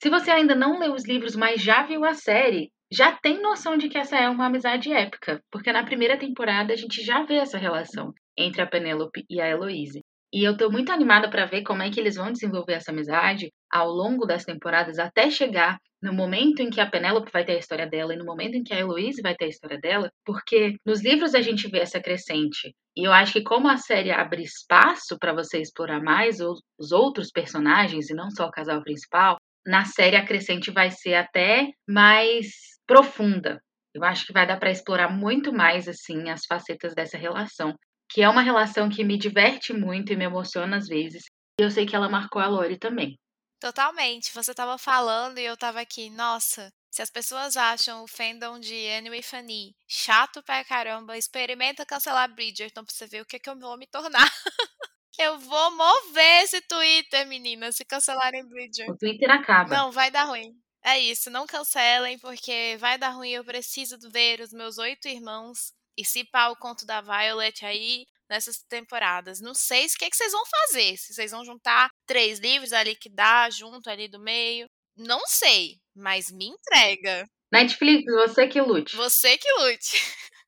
Se 0.00 0.08
você 0.08 0.30
ainda 0.30 0.54
não 0.54 0.78
leu 0.78 0.94
os 0.94 1.04
livros, 1.04 1.34
mas 1.34 1.60
já 1.60 1.82
viu 1.82 2.04
a 2.04 2.14
série, 2.14 2.70
já 2.90 3.12
tem 3.12 3.42
noção 3.42 3.76
de 3.76 3.88
que 3.88 3.98
essa 3.98 4.16
é 4.16 4.28
uma 4.28 4.46
amizade 4.46 4.92
épica, 4.92 5.42
porque 5.50 5.72
na 5.72 5.84
primeira 5.84 6.16
temporada 6.16 6.72
a 6.72 6.76
gente 6.76 7.02
já 7.02 7.24
vê 7.24 7.34
essa 7.34 7.58
relação 7.58 8.12
entre 8.36 8.62
a 8.62 8.66
Penélope 8.66 9.24
e 9.28 9.40
a 9.40 9.48
Heloise. 9.48 10.00
E 10.32 10.44
eu 10.44 10.56
tô 10.56 10.70
muito 10.70 10.92
animada 10.92 11.28
para 11.28 11.46
ver 11.46 11.62
como 11.62 11.82
é 11.82 11.90
que 11.90 11.98
eles 11.98 12.16
vão 12.16 12.30
desenvolver 12.30 12.74
essa 12.74 12.92
amizade 12.92 13.50
ao 13.72 13.88
longo 13.88 14.24
das 14.24 14.44
temporadas 14.44 14.98
até 14.98 15.30
chegar 15.30 15.78
no 16.00 16.12
momento 16.12 16.60
em 16.60 16.70
que 16.70 16.80
a 16.80 16.88
Penélope 16.88 17.32
vai 17.32 17.44
ter 17.44 17.52
a 17.52 17.58
história 17.58 17.86
dela 17.86 18.14
e 18.14 18.16
no 18.16 18.24
momento 18.24 18.54
em 18.54 18.62
que 18.62 18.72
a 18.72 18.78
Heloise 18.78 19.20
vai 19.20 19.34
ter 19.34 19.46
a 19.46 19.48
história 19.48 19.78
dela, 19.80 20.12
porque 20.24 20.76
nos 20.86 21.02
livros 21.02 21.34
a 21.34 21.40
gente 21.40 21.68
vê 21.68 21.80
essa 21.80 22.00
crescente. 22.00 22.72
E 22.96 23.04
eu 23.06 23.12
acho 23.12 23.32
que 23.32 23.42
como 23.42 23.68
a 23.68 23.76
série 23.76 24.12
abre 24.12 24.42
espaço 24.42 25.18
para 25.18 25.32
você 25.32 25.60
explorar 25.60 26.00
mais 26.00 26.38
os 26.40 26.92
outros 26.92 27.32
personagens 27.32 28.10
e 28.10 28.14
não 28.14 28.30
só 28.30 28.46
o 28.46 28.50
casal 28.50 28.82
principal, 28.82 29.38
na 29.66 29.84
série 29.84 30.16
a 30.16 30.24
crescente 30.24 30.70
vai 30.70 30.90
ser 30.90 31.14
até 31.14 31.70
mais 31.88 32.46
profunda. 32.86 33.60
Eu 33.94 34.04
acho 34.04 34.26
que 34.26 34.32
vai 34.32 34.46
dar 34.46 34.58
para 34.58 34.70
explorar 34.70 35.10
muito 35.10 35.52
mais 35.52 35.88
assim 35.88 36.30
as 36.30 36.44
facetas 36.46 36.94
dessa 36.94 37.18
relação, 37.18 37.74
que 38.10 38.22
é 38.22 38.28
uma 38.28 38.42
relação 38.42 38.88
que 38.88 39.04
me 39.04 39.18
diverte 39.18 39.72
muito 39.72 40.12
e 40.12 40.16
me 40.16 40.24
emociona 40.24 40.76
às 40.76 40.86
vezes. 40.86 41.24
E 41.60 41.64
eu 41.64 41.70
sei 41.70 41.84
que 41.84 41.96
ela 41.96 42.08
marcou 42.08 42.40
a 42.40 42.46
Lori 42.46 42.78
também. 42.78 43.18
Totalmente. 43.60 44.32
Você 44.32 44.52
estava 44.52 44.78
falando 44.78 45.38
e 45.38 45.44
eu 45.44 45.54
estava 45.54 45.80
aqui, 45.80 46.10
nossa, 46.10 46.72
se 46.90 47.02
as 47.02 47.10
pessoas 47.10 47.56
acham 47.56 48.04
o 48.04 48.08
fandom 48.08 48.58
de 48.60 48.88
Annie 48.90 49.18
e 49.18 49.22
Fanny 49.22 49.74
chato 49.86 50.42
pra 50.42 50.64
caramba, 50.64 51.18
experimenta 51.18 51.84
cancelar 51.84 52.32
Bridgerton 52.32 52.84
pra 52.84 52.94
você 52.94 53.06
ver 53.06 53.22
o 53.22 53.26
que, 53.26 53.36
é 53.36 53.38
que 53.38 53.50
eu 53.50 53.58
vou 53.58 53.76
me 53.76 53.86
tornar. 53.86 54.30
Eu 55.18 55.36
vou 55.36 55.76
mover 55.76 56.44
esse 56.44 56.60
Twitter, 56.60 57.26
meninas, 57.26 57.74
se 57.74 57.84
cancelarem 57.84 58.46
Bridger. 58.46 58.88
O 58.88 58.96
Twitter 58.96 59.28
acaba. 59.28 59.76
Não, 59.76 59.90
vai 59.90 60.12
dar 60.12 60.24
ruim. 60.24 60.54
É 60.84 60.96
isso, 60.96 61.28
não 61.28 61.44
cancelem, 61.44 62.16
porque 62.20 62.76
vai 62.78 62.96
dar 62.96 63.10
ruim. 63.10 63.30
Eu 63.30 63.44
preciso 63.44 63.98
ver 64.10 64.40
os 64.40 64.52
meus 64.52 64.78
oito 64.78 65.08
irmãos 65.08 65.72
e 65.96 66.04
se 66.04 66.22
pá 66.22 66.48
o 66.50 66.56
conto 66.56 66.86
da 66.86 67.00
Violet 67.00 67.66
aí 67.66 68.06
nessas 68.30 68.62
temporadas. 68.68 69.40
Não 69.40 69.54
sei 69.54 69.86
o 69.86 69.88
que, 69.98 70.04
é 70.04 70.10
que 70.10 70.16
vocês 70.16 70.30
vão 70.30 70.44
fazer. 70.46 70.96
Se 70.96 71.12
vocês 71.12 71.32
vão 71.32 71.44
juntar 71.44 71.90
três 72.06 72.38
livros 72.38 72.72
ali 72.72 72.94
que 72.94 73.08
dá 73.08 73.50
junto 73.50 73.90
ali 73.90 74.06
do 74.06 74.20
meio. 74.20 74.66
Não 74.96 75.26
sei, 75.26 75.80
mas 75.96 76.30
me 76.30 76.46
entrega. 76.46 77.28
Netflix, 77.50 78.04
você 78.04 78.46
que 78.46 78.60
lute. 78.60 78.94
Você 78.94 79.36
que 79.36 79.52
lute. 79.54 79.96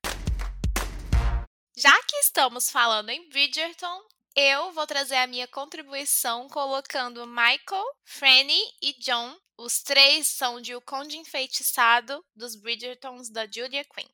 Já 1.77 1.91
que 2.03 2.15
estamos 2.17 2.69
falando 2.69 3.09
em 3.09 3.27
Bridgerton, 3.27 4.01
eu 4.35 4.71
vou 4.71 4.87
trazer 4.87 5.15
a 5.15 5.27
minha 5.27 5.47
contribuição 5.47 6.47
colocando 6.47 7.27
Michael, 7.27 7.85
Franny 8.03 8.61
e 8.81 8.93
John. 8.99 9.37
Os 9.57 9.83
três 9.83 10.27
são 10.27 10.61
de 10.61 10.73
O 10.75 10.81
Conde 10.81 11.17
Enfeitiçado 11.17 12.23
dos 12.35 12.55
Bridgertons 12.55 13.29
da 13.29 13.45
Julia 13.45 13.83
Quinn. 13.83 14.07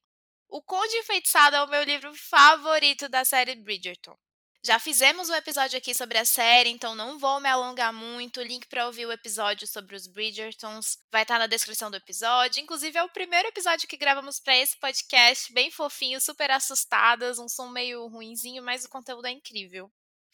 O 0.49 0.61
Conde 0.61 0.95
Enfeitiçado 0.97 1.55
é 1.55 1.63
o 1.63 1.69
meu 1.69 1.83
livro 1.83 2.13
favorito 2.15 3.07
da 3.07 3.23
série 3.23 3.55
Bridgerton. 3.55 4.17
Já 4.65 4.79
fizemos 4.79 5.29
um 5.29 5.35
episódio 5.35 5.77
aqui 5.77 5.93
sobre 5.93 6.17
a 6.17 6.25
série, 6.25 6.69
então 6.69 6.95
não 6.95 7.17
vou 7.17 7.39
me 7.39 7.47
alongar 7.47 7.93
muito. 7.93 8.39
O 8.39 8.43
link 8.43 8.67
para 8.67 8.87
ouvir 8.87 9.05
o 9.05 9.11
episódio 9.11 9.67
sobre 9.67 9.95
os 9.95 10.07
Bridgertons 10.07 10.97
vai 11.11 11.21
estar 11.21 11.39
na 11.39 11.47
descrição 11.47 11.91
do 11.91 11.95
episódio. 11.95 12.61
Inclusive, 12.61 12.97
é 12.97 13.03
o 13.03 13.09
primeiro 13.09 13.47
episódio 13.47 13.87
que 13.87 13.95
gravamos 13.95 14.39
para 14.39 14.57
esse 14.57 14.77
podcast, 14.77 15.53
bem 15.53 15.71
fofinho, 15.71 16.19
super 16.19 16.51
assustadas, 16.51 17.39
um 17.39 17.47
som 17.47 17.69
meio 17.69 18.07
ruinzinho, 18.07 18.63
mas 18.63 18.83
o 18.83 18.89
conteúdo 18.89 19.27
é 19.27 19.31
incrível. 19.31 19.89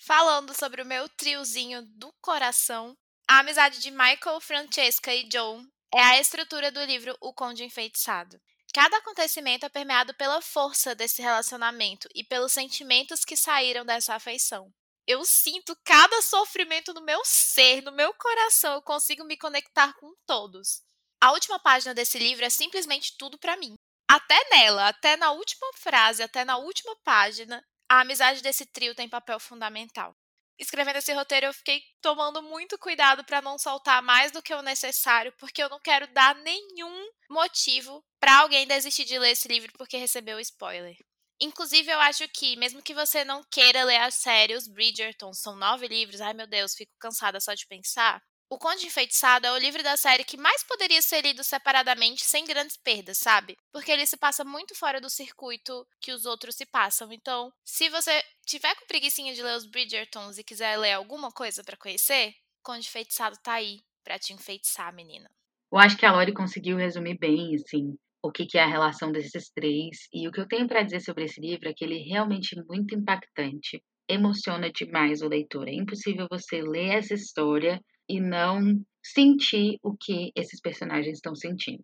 Falando 0.06 0.54
sobre 0.54 0.82
o 0.82 0.86
meu 0.86 1.08
triozinho 1.08 1.82
do 1.82 2.12
coração, 2.20 2.94
a 3.26 3.40
amizade 3.40 3.80
de 3.80 3.90
Michael, 3.90 4.42
Francesca 4.42 5.16
e 5.16 5.30
Joan 5.32 5.66
é 5.94 6.02
a 6.02 6.20
estrutura 6.20 6.70
do 6.70 6.84
livro 6.84 7.16
O 7.22 7.34
Conde 7.34 7.64
Enfeitiçado. 7.64 8.38
Cada 8.74 8.98
acontecimento 8.98 9.66
é 9.66 9.70
permeado 9.70 10.14
pela 10.16 10.42
força 10.42 10.94
desse 10.94 11.22
relacionamento 11.22 12.10
e 12.14 12.22
pelos 12.22 12.52
sentimentos 12.52 13.24
que 13.24 13.38
saíram 13.38 13.86
dessa 13.86 14.14
afeição. 14.14 14.70
Eu 15.08 15.24
sinto 15.24 15.74
cada 15.86 16.22
sofrimento 16.22 16.94
no 16.94 17.02
meu 17.02 17.22
ser, 17.24 17.82
no 17.82 17.94
meu 17.94 18.14
coração, 18.14 18.74
eu 18.74 18.82
consigo 18.82 19.24
me 19.24 19.38
conectar 19.38 19.94
com 19.94 20.14
todos. 20.26 20.82
A 21.22 21.32
última 21.32 21.60
página 21.60 21.94
desse 21.94 22.20
livro 22.20 22.44
é 22.44 22.50
simplesmente 22.50 23.16
tudo 23.18 23.40
para 23.40 23.56
mim. 23.56 23.76
Até 24.10 24.38
nela, 24.50 24.90
até 24.90 25.16
na 25.16 25.32
última 25.32 25.68
frase, 25.76 26.22
até 26.22 26.44
na 26.44 26.58
última 26.58 26.94
página, 27.06 27.64
a 27.98 28.02
amizade 28.02 28.42
desse 28.42 28.66
trio 28.66 28.96
tem 28.96 29.10
papel 29.10 29.40
fundamental 29.40 30.16
escrevendo 30.60 30.98
esse 30.98 31.14
roteiro, 31.14 31.48
eu 31.48 31.54
fiquei 31.54 31.82
tomando 32.02 32.42
muito 32.42 32.78
cuidado 32.78 33.24
para 33.24 33.42
não 33.42 33.58
soltar 33.58 34.02
mais 34.02 34.32
do 34.32 34.42
que 34.42 34.54
o 34.54 34.62
necessário, 34.62 35.34
porque 35.38 35.62
eu 35.62 35.70
não 35.70 35.80
quero 35.80 36.08
dar 36.14 36.36
nenhum 36.36 37.10
motivo 37.30 38.04
para 38.20 38.40
alguém 38.40 38.68
desistir 38.68 39.06
de 39.06 39.18
ler 39.18 39.32
esse 39.32 39.48
livro 39.48 39.72
porque 39.78 39.98
recebeu 39.98 40.40
spoiler. 40.40 40.96
Inclusive, 41.42 41.92
eu 41.92 42.00
acho 42.00 42.28
que, 42.30 42.56
mesmo 42.56 42.82
que 42.82 42.94
você 42.94 43.26
não 43.26 43.44
queira 43.52 43.84
ler 43.84 43.98
a 43.98 44.12
série, 44.12 44.56
os 44.56 44.68
Bridgerton 44.68 45.34
são 45.34 45.56
nove 45.56 45.88
livros, 45.88 46.22
ai 46.22 46.34
meu 46.34 46.48
Deus, 46.48 46.76
fico 46.76 46.94
cansada 47.00 47.40
só 47.40 47.54
de 47.54 47.66
pensar. 47.68 48.22
O 48.54 48.58
Conde 48.60 48.86
Enfeitiçado 48.86 49.48
é 49.48 49.52
o 49.52 49.58
livro 49.58 49.82
da 49.82 49.98
série 49.98 50.24
que 50.24 50.38
mais 50.38 50.64
poderia 50.64 51.02
ser 51.02 51.22
lido 51.24 51.44
separadamente 51.44 52.24
sem 52.24 52.46
grandes 52.46 52.78
perdas, 52.78 53.18
sabe? 53.18 53.58
Porque 53.72 53.92
ele 53.92 54.06
se 54.06 54.16
passa 54.16 54.44
muito 54.44 54.76
fora 54.76 55.02
do 55.02 55.10
circuito 55.10 55.88
que 56.00 56.12
os 56.12 56.28
outros 56.28 56.54
se 56.54 56.64
passam. 56.64 57.12
Então, 57.12 57.52
se 57.66 57.90
você 57.90 58.12
tiver 58.46 58.76
com 58.76 58.86
preguiçinha 58.86 59.34
de 59.34 59.42
ler 59.42 59.58
os 59.58 59.66
Bridgertons 59.66 60.38
e 60.38 60.44
quiser 60.44 60.78
ler 60.78 60.92
alguma 60.92 61.32
coisa 61.32 61.64
para 61.64 61.76
conhecer, 61.76 62.36
Conde 62.62 62.86
Enfeitiçado 62.86 63.36
tá 63.42 63.54
aí 63.54 63.82
para 64.04 64.20
te 64.20 64.34
enfeitiçar, 64.34 64.94
menina. 64.94 65.32
Eu 65.72 65.80
acho 65.80 65.98
que 65.98 66.06
a 66.06 66.12
Lori 66.12 66.32
conseguiu 66.32 66.78
resumir 66.78 67.18
bem, 67.18 67.56
assim, 67.56 67.98
o 68.22 68.32
que, 68.32 68.46
que 68.46 68.60
é 68.60 68.62
a 68.62 68.68
relação 68.68 69.12
desses 69.12 69.50
três. 69.50 70.08
E 70.14 70.28
o 70.28 70.32
que 70.32 70.40
eu 70.40 70.48
tenho 70.48 70.68
para 70.68 70.84
dizer 70.84 71.00
sobre 71.00 71.24
esse 71.24 71.42
livro 71.42 71.68
é 71.68 71.74
que 71.74 71.84
ele 71.84 72.00
é 72.00 72.04
realmente 72.04 72.56
muito 72.70 72.94
impactante, 72.94 73.82
emociona 74.08 74.72
demais 74.72 75.24
o 75.24 75.28
leitor. 75.28 75.68
É 75.68 75.74
impossível 75.74 76.28
você 76.30 76.62
ler 76.62 77.00
essa 77.00 77.16
história 77.16 77.82
e 78.08 78.20
não 78.20 78.82
sentir 79.04 79.78
o 79.84 79.96
que 79.96 80.32
esses 80.36 80.62
personagens 80.62 81.16
estão 81.16 81.36
sentindo. 81.36 81.84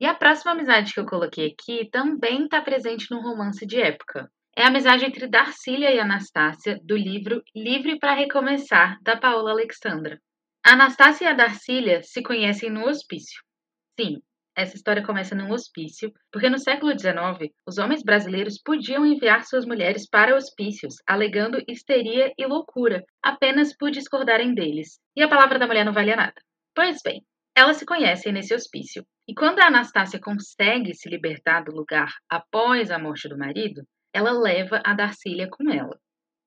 E 0.00 0.06
a 0.06 0.14
próxima 0.14 0.52
amizade 0.52 0.94
que 0.94 1.00
eu 1.00 1.06
coloquei 1.06 1.48
aqui 1.52 1.88
também 1.90 2.44
está 2.44 2.60
presente 2.60 3.10
num 3.10 3.20
romance 3.20 3.66
de 3.66 3.80
época. 3.80 4.30
É 4.56 4.62
a 4.62 4.68
amizade 4.68 5.04
entre 5.04 5.26
Darcília 5.26 5.92
e 5.92 5.98
Anastácia, 5.98 6.80
do 6.82 6.96
livro 6.96 7.42
Livre 7.54 7.98
para 7.98 8.14
Recomeçar, 8.14 8.98
da 9.02 9.16
Paola 9.16 9.50
Alexandra. 9.50 10.20
A 10.64 10.72
Anastácia 10.72 11.24
e 11.24 11.28
a 11.28 11.32
Darcília 11.32 12.02
se 12.02 12.22
conhecem 12.22 12.70
no 12.70 12.86
hospício. 12.86 13.40
Sim, 13.98 14.20
essa 14.58 14.74
história 14.74 15.04
começa 15.06 15.36
num 15.36 15.52
hospício, 15.52 16.12
porque 16.32 16.50
no 16.50 16.58
século 16.58 16.90
XIX, 16.90 17.52
os 17.64 17.78
homens 17.78 18.02
brasileiros 18.02 18.60
podiam 18.60 19.06
enviar 19.06 19.44
suas 19.44 19.64
mulheres 19.64 20.08
para 20.08 20.34
hospícios, 20.34 20.96
alegando 21.06 21.62
histeria 21.68 22.32
e 22.36 22.44
loucura, 22.44 23.04
apenas 23.22 23.76
por 23.76 23.92
discordarem 23.92 24.52
deles. 24.52 24.98
E 25.14 25.22
a 25.22 25.28
palavra 25.28 25.60
da 25.60 25.66
mulher 25.68 25.84
não 25.84 25.92
valia 25.92 26.16
nada. 26.16 26.34
Pois 26.74 26.98
bem, 27.04 27.22
elas 27.54 27.76
se 27.76 27.86
conhecem 27.86 28.32
nesse 28.32 28.52
hospício. 28.52 29.06
E 29.28 29.34
quando 29.34 29.60
a 29.60 29.66
Anastácia 29.66 30.18
consegue 30.18 30.92
se 30.92 31.08
libertar 31.08 31.62
do 31.62 31.70
lugar 31.70 32.12
após 32.28 32.90
a 32.90 32.98
morte 32.98 33.28
do 33.28 33.38
marido, 33.38 33.82
ela 34.12 34.32
leva 34.32 34.82
a 34.84 34.92
Darcília 34.92 35.48
com 35.48 35.70
ela. 35.70 35.96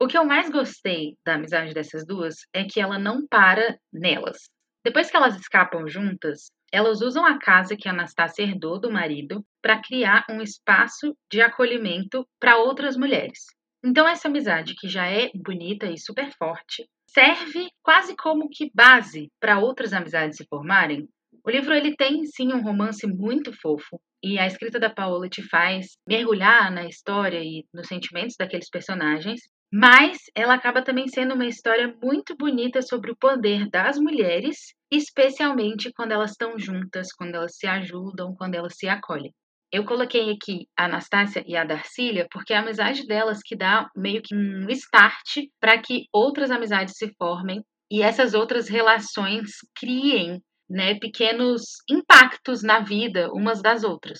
O 0.01 0.07
que 0.07 0.17
eu 0.17 0.25
mais 0.25 0.49
gostei 0.49 1.15
da 1.25 1.35
amizade 1.35 1.73
dessas 1.73 2.05
duas 2.05 2.35
é 2.53 2.65
que 2.65 2.81
ela 2.81 2.99
não 2.99 3.25
para 3.25 3.77
nelas. 3.93 4.49
Depois 4.83 5.09
que 5.09 5.15
elas 5.15 5.39
escapam 5.39 5.87
juntas, 5.87 6.51
elas 6.71 7.01
usam 7.01 7.25
a 7.25 7.37
casa 7.37 7.75
que 7.75 7.89
Anastácia 7.89 8.43
herdou 8.43 8.79
do 8.79 8.91
marido 8.91 9.43
para 9.61 9.81
criar 9.81 10.25
um 10.29 10.41
espaço 10.41 11.15
de 11.29 11.41
acolhimento 11.41 12.25
para 12.39 12.57
outras 12.57 12.95
mulheres. 12.95 13.39
Então, 13.83 14.07
essa 14.07 14.27
amizade, 14.27 14.75
que 14.75 14.87
já 14.87 15.07
é 15.07 15.31
bonita 15.35 15.87
e 15.87 15.97
super 15.97 16.31
forte, 16.37 16.87
serve 17.07 17.69
quase 17.83 18.15
como 18.15 18.47
que 18.49 18.71
base 18.73 19.29
para 19.39 19.59
outras 19.59 19.91
amizades 19.91 20.37
se 20.37 20.45
formarem. 20.45 21.07
O 21.43 21.49
livro 21.49 21.73
ele 21.73 21.95
tem 21.95 22.23
sim 22.25 22.53
um 22.53 22.61
romance 22.61 23.07
muito 23.07 23.51
fofo 23.51 23.99
e 24.23 24.37
a 24.37 24.45
escrita 24.45 24.79
da 24.79 24.89
Paola 24.89 25.27
te 25.27 25.41
faz 25.41 25.97
mergulhar 26.07 26.71
na 26.71 26.85
história 26.85 27.39
e 27.43 27.65
nos 27.73 27.87
sentimentos 27.87 28.35
daqueles 28.37 28.69
personagens, 28.69 29.41
mas 29.71 30.17
ela 30.35 30.53
acaba 30.53 30.81
também 30.83 31.07
sendo 31.07 31.33
uma 31.33 31.45
história 31.45 31.95
muito 32.03 32.35
bonita 32.35 32.81
sobre 32.81 33.11
o 33.11 33.17
poder 33.17 33.69
das 33.69 33.97
mulheres 33.97 34.73
especialmente 34.91 35.91
quando 35.93 36.11
elas 36.11 36.31
estão 36.31 36.59
juntas, 36.59 37.13
quando 37.13 37.35
elas 37.35 37.55
se 37.55 37.65
ajudam, 37.65 38.35
quando 38.35 38.55
elas 38.55 38.73
se 38.75 38.87
acolhem. 38.87 39.33
Eu 39.71 39.85
coloquei 39.85 40.31
aqui 40.31 40.67
a 40.77 40.83
Anastácia 40.83 41.43
e 41.47 41.55
a 41.55 41.63
Darcília 41.63 42.27
porque 42.29 42.51
é 42.51 42.57
a 42.57 42.59
amizade 42.59 43.07
delas 43.07 43.39
que 43.41 43.55
dá 43.55 43.89
meio 43.95 44.21
que 44.21 44.35
um 44.35 44.69
start 44.69 45.47
para 45.61 45.81
que 45.81 46.07
outras 46.11 46.51
amizades 46.51 46.95
se 46.97 47.13
formem 47.17 47.63
e 47.89 48.01
essas 48.01 48.33
outras 48.33 48.67
relações 48.67 49.51
criem 49.73 50.41
né, 50.69 50.95
pequenos 50.99 51.61
impactos 51.89 52.61
na 52.61 52.81
vida 52.81 53.29
umas 53.31 53.61
das 53.61 53.85
outras. 53.85 54.19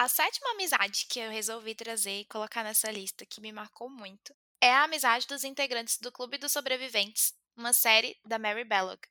A 0.00 0.08
sétima 0.08 0.52
amizade 0.52 1.04
que 1.10 1.20
eu 1.20 1.30
resolvi 1.30 1.74
trazer 1.74 2.20
e 2.20 2.24
colocar 2.24 2.64
nessa 2.64 2.90
lista 2.90 3.26
que 3.26 3.38
me 3.38 3.52
marcou 3.52 3.90
muito 3.90 4.34
é 4.58 4.72
a 4.72 4.84
amizade 4.84 5.26
dos 5.26 5.44
integrantes 5.44 5.98
do 5.98 6.10
Clube 6.10 6.38
dos 6.38 6.52
Sobreviventes 6.52 7.34
uma 7.54 7.74
série 7.74 8.18
da 8.24 8.38
Mary 8.38 8.64
Belloc. 8.64 9.06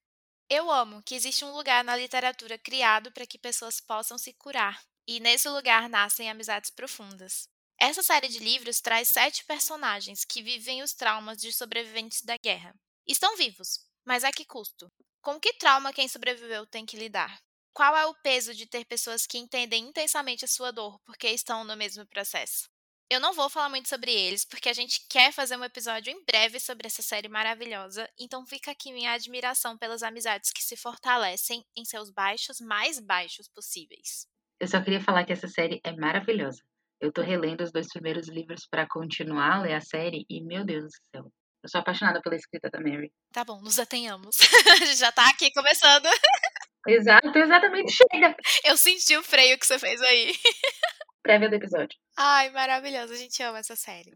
Eu 0.50 0.72
amo 0.72 1.04
que 1.04 1.14
existe 1.14 1.46
um 1.46 1.52
lugar 1.52 1.84
na 1.84 1.96
literatura 1.96 2.58
criado 2.58 3.12
para 3.12 3.28
que 3.28 3.38
pessoas 3.38 3.80
possam 3.80 4.18
se 4.18 4.34
curar, 4.34 4.84
e 5.08 5.20
nesse 5.20 5.48
lugar 5.48 5.88
nascem 5.88 6.28
amizades 6.28 6.72
profundas. 6.72 7.48
Essa 7.80 8.02
série 8.02 8.28
de 8.28 8.40
livros 8.40 8.82
traz 8.82 9.10
sete 9.10 9.46
personagens 9.46 10.26
que 10.26 10.42
vivem 10.42 10.82
os 10.82 10.96
traumas 10.96 11.38
de 11.38 11.54
sobreviventes 11.54 12.24
da 12.24 12.36
guerra. 12.36 12.74
Estão 13.06 13.38
vivos, 13.38 13.78
mas 14.04 14.24
a 14.24 14.32
que 14.32 14.44
custo? 14.44 14.92
Com 15.22 15.40
que 15.40 15.54
trauma 15.54 15.94
quem 15.94 16.08
sobreviveu 16.08 16.66
tem 16.66 16.84
que 16.84 16.98
lidar? 16.98 17.40
Qual 17.80 17.96
é 17.96 18.06
o 18.06 18.14
peso 18.14 18.54
de 18.54 18.66
ter 18.66 18.84
pessoas 18.84 19.26
que 19.26 19.38
entendem 19.38 19.88
intensamente 19.88 20.44
a 20.44 20.50
sua 20.50 20.70
dor 20.70 21.00
porque 21.06 21.30
estão 21.30 21.64
no 21.64 21.78
mesmo 21.78 22.06
processo? 22.06 22.68
Eu 23.10 23.22
não 23.22 23.32
vou 23.34 23.50
falar 23.50 23.70
muito 23.70 23.88
sobre 23.88 24.12
eles, 24.12 24.44
porque 24.44 24.68
a 24.68 24.74
gente 24.74 25.08
quer 25.10 25.32
fazer 25.32 25.56
um 25.56 25.64
episódio 25.64 26.12
em 26.12 26.22
breve 26.26 26.60
sobre 26.60 26.88
essa 26.88 27.02
série 27.02 27.30
maravilhosa, 27.30 28.06
então 28.20 28.46
fica 28.46 28.72
aqui 28.72 28.92
minha 28.92 29.14
admiração 29.14 29.78
pelas 29.78 30.04
amizades 30.04 30.52
que 30.52 30.62
se 30.62 30.76
fortalecem 30.76 31.66
em 31.74 31.86
seus 31.86 32.10
baixos 32.10 32.60
mais 32.60 33.00
baixos 33.00 33.48
possíveis. 33.48 34.28
Eu 34.60 34.68
só 34.68 34.82
queria 34.82 35.00
falar 35.00 35.24
que 35.24 35.32
essa 35.32 35.48
série 35.48 35.80
é 35.82 35.94
maravilhosa. 35.94 36.62
Eu 37.00 37.14
tô 37.14 37.22
relendo 37.22 37.64
os 37.64 37.72
dois 37.72 37.88
primeiros 37.88 38.28
livros 38.28 38.68
para 38.70 38.86
continuar 38.90 39.56
a 39.56 39.62
ler 39.62 39.76
a 39.76 39.80
série 39.80 40.26
e, 40.30 40.44
meu 40.44 40.66
Deus 40.66 40.84
do 40.84 40.92
céu, 41.16 41.32
eu 41.64 41.70
sou 41.70 41.80
apaixonada 41.80 42.22
pela 42.22 42.36
escrita 42.36 42.70
da 42.70 42.82
Mary. 42.82 43.10
Tá 43.32 43.46
bom, 43.46 43.62
nos 43.62 43.80
atenhamos. 43.80 44.36
Já 45.00 45.14
tá 45.14 45.30
aqui 45.30 45.50
começando. 45.54 46.10
Exato, 46.88 47.38
exatamente, 47.38 47.92
chega. 47.92 48.36
Eu 48.64 48.78
senti 48.78 49.16
o 49.18 49.24
freio 49.24 49.58
que 49.60 49.66
você 49.66 49.78
fez 49.78 50.02
aí. 50.02 50.34
Prévia 51.22 51.50
do 51.50 51.56
episódio. 51.56 51.98
Ai, 52.18 52.50
maravilhoso, 52.52 53.14
a 53.14 53.18
gente 53.18 53.42
ama 53.44 53.60
essa 53.60 53.76
série. 53.76 54.14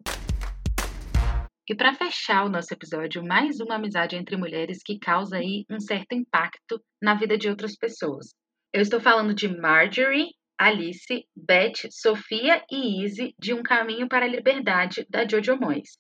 E 1.70 1.76
para 1.76 1.94
fechar 1.94 2.44
o 2.46 2.50
nosso 2.50 2.74
episódio, 2.74 3.24
mais 3.24 3.60
uma 3.60 3.76
amizade 3.76 4.16
entre 4.16 4.36
mulheres 4.36 4.82
que 4.84 5.00
causa 5.00 5.38
aí 5.38 5.66
um 5.70 5.80
certo 5.80 6.14
impacto 6.14 6.82
na 7.02 7.16
vida 7.16 7.38
de 7.38 7.48
outras 7.50 7.76
pessoas. 7.78 8.34
Eu 8.74 8.82
estou 8.82 9.00
falando 9.00 9.34
de 9.34 9.48
Marjorie, 9.48 10.32
Alice, 10.60 11.26
Beth, 11.36 11.90
Sofia 11.90 12.64
e 12.70 13.04
Izzy 13.04 13.34
de 13.40 13.54
Um 13.54 13.64
Caminho 13.64 14.10
para 14.10 14.26
a 14.26 14.28
Liberdade, 14.28 15.06
da 15.10 15.28
Jojo 15.28 15.56
Moyes. 15.56 15.98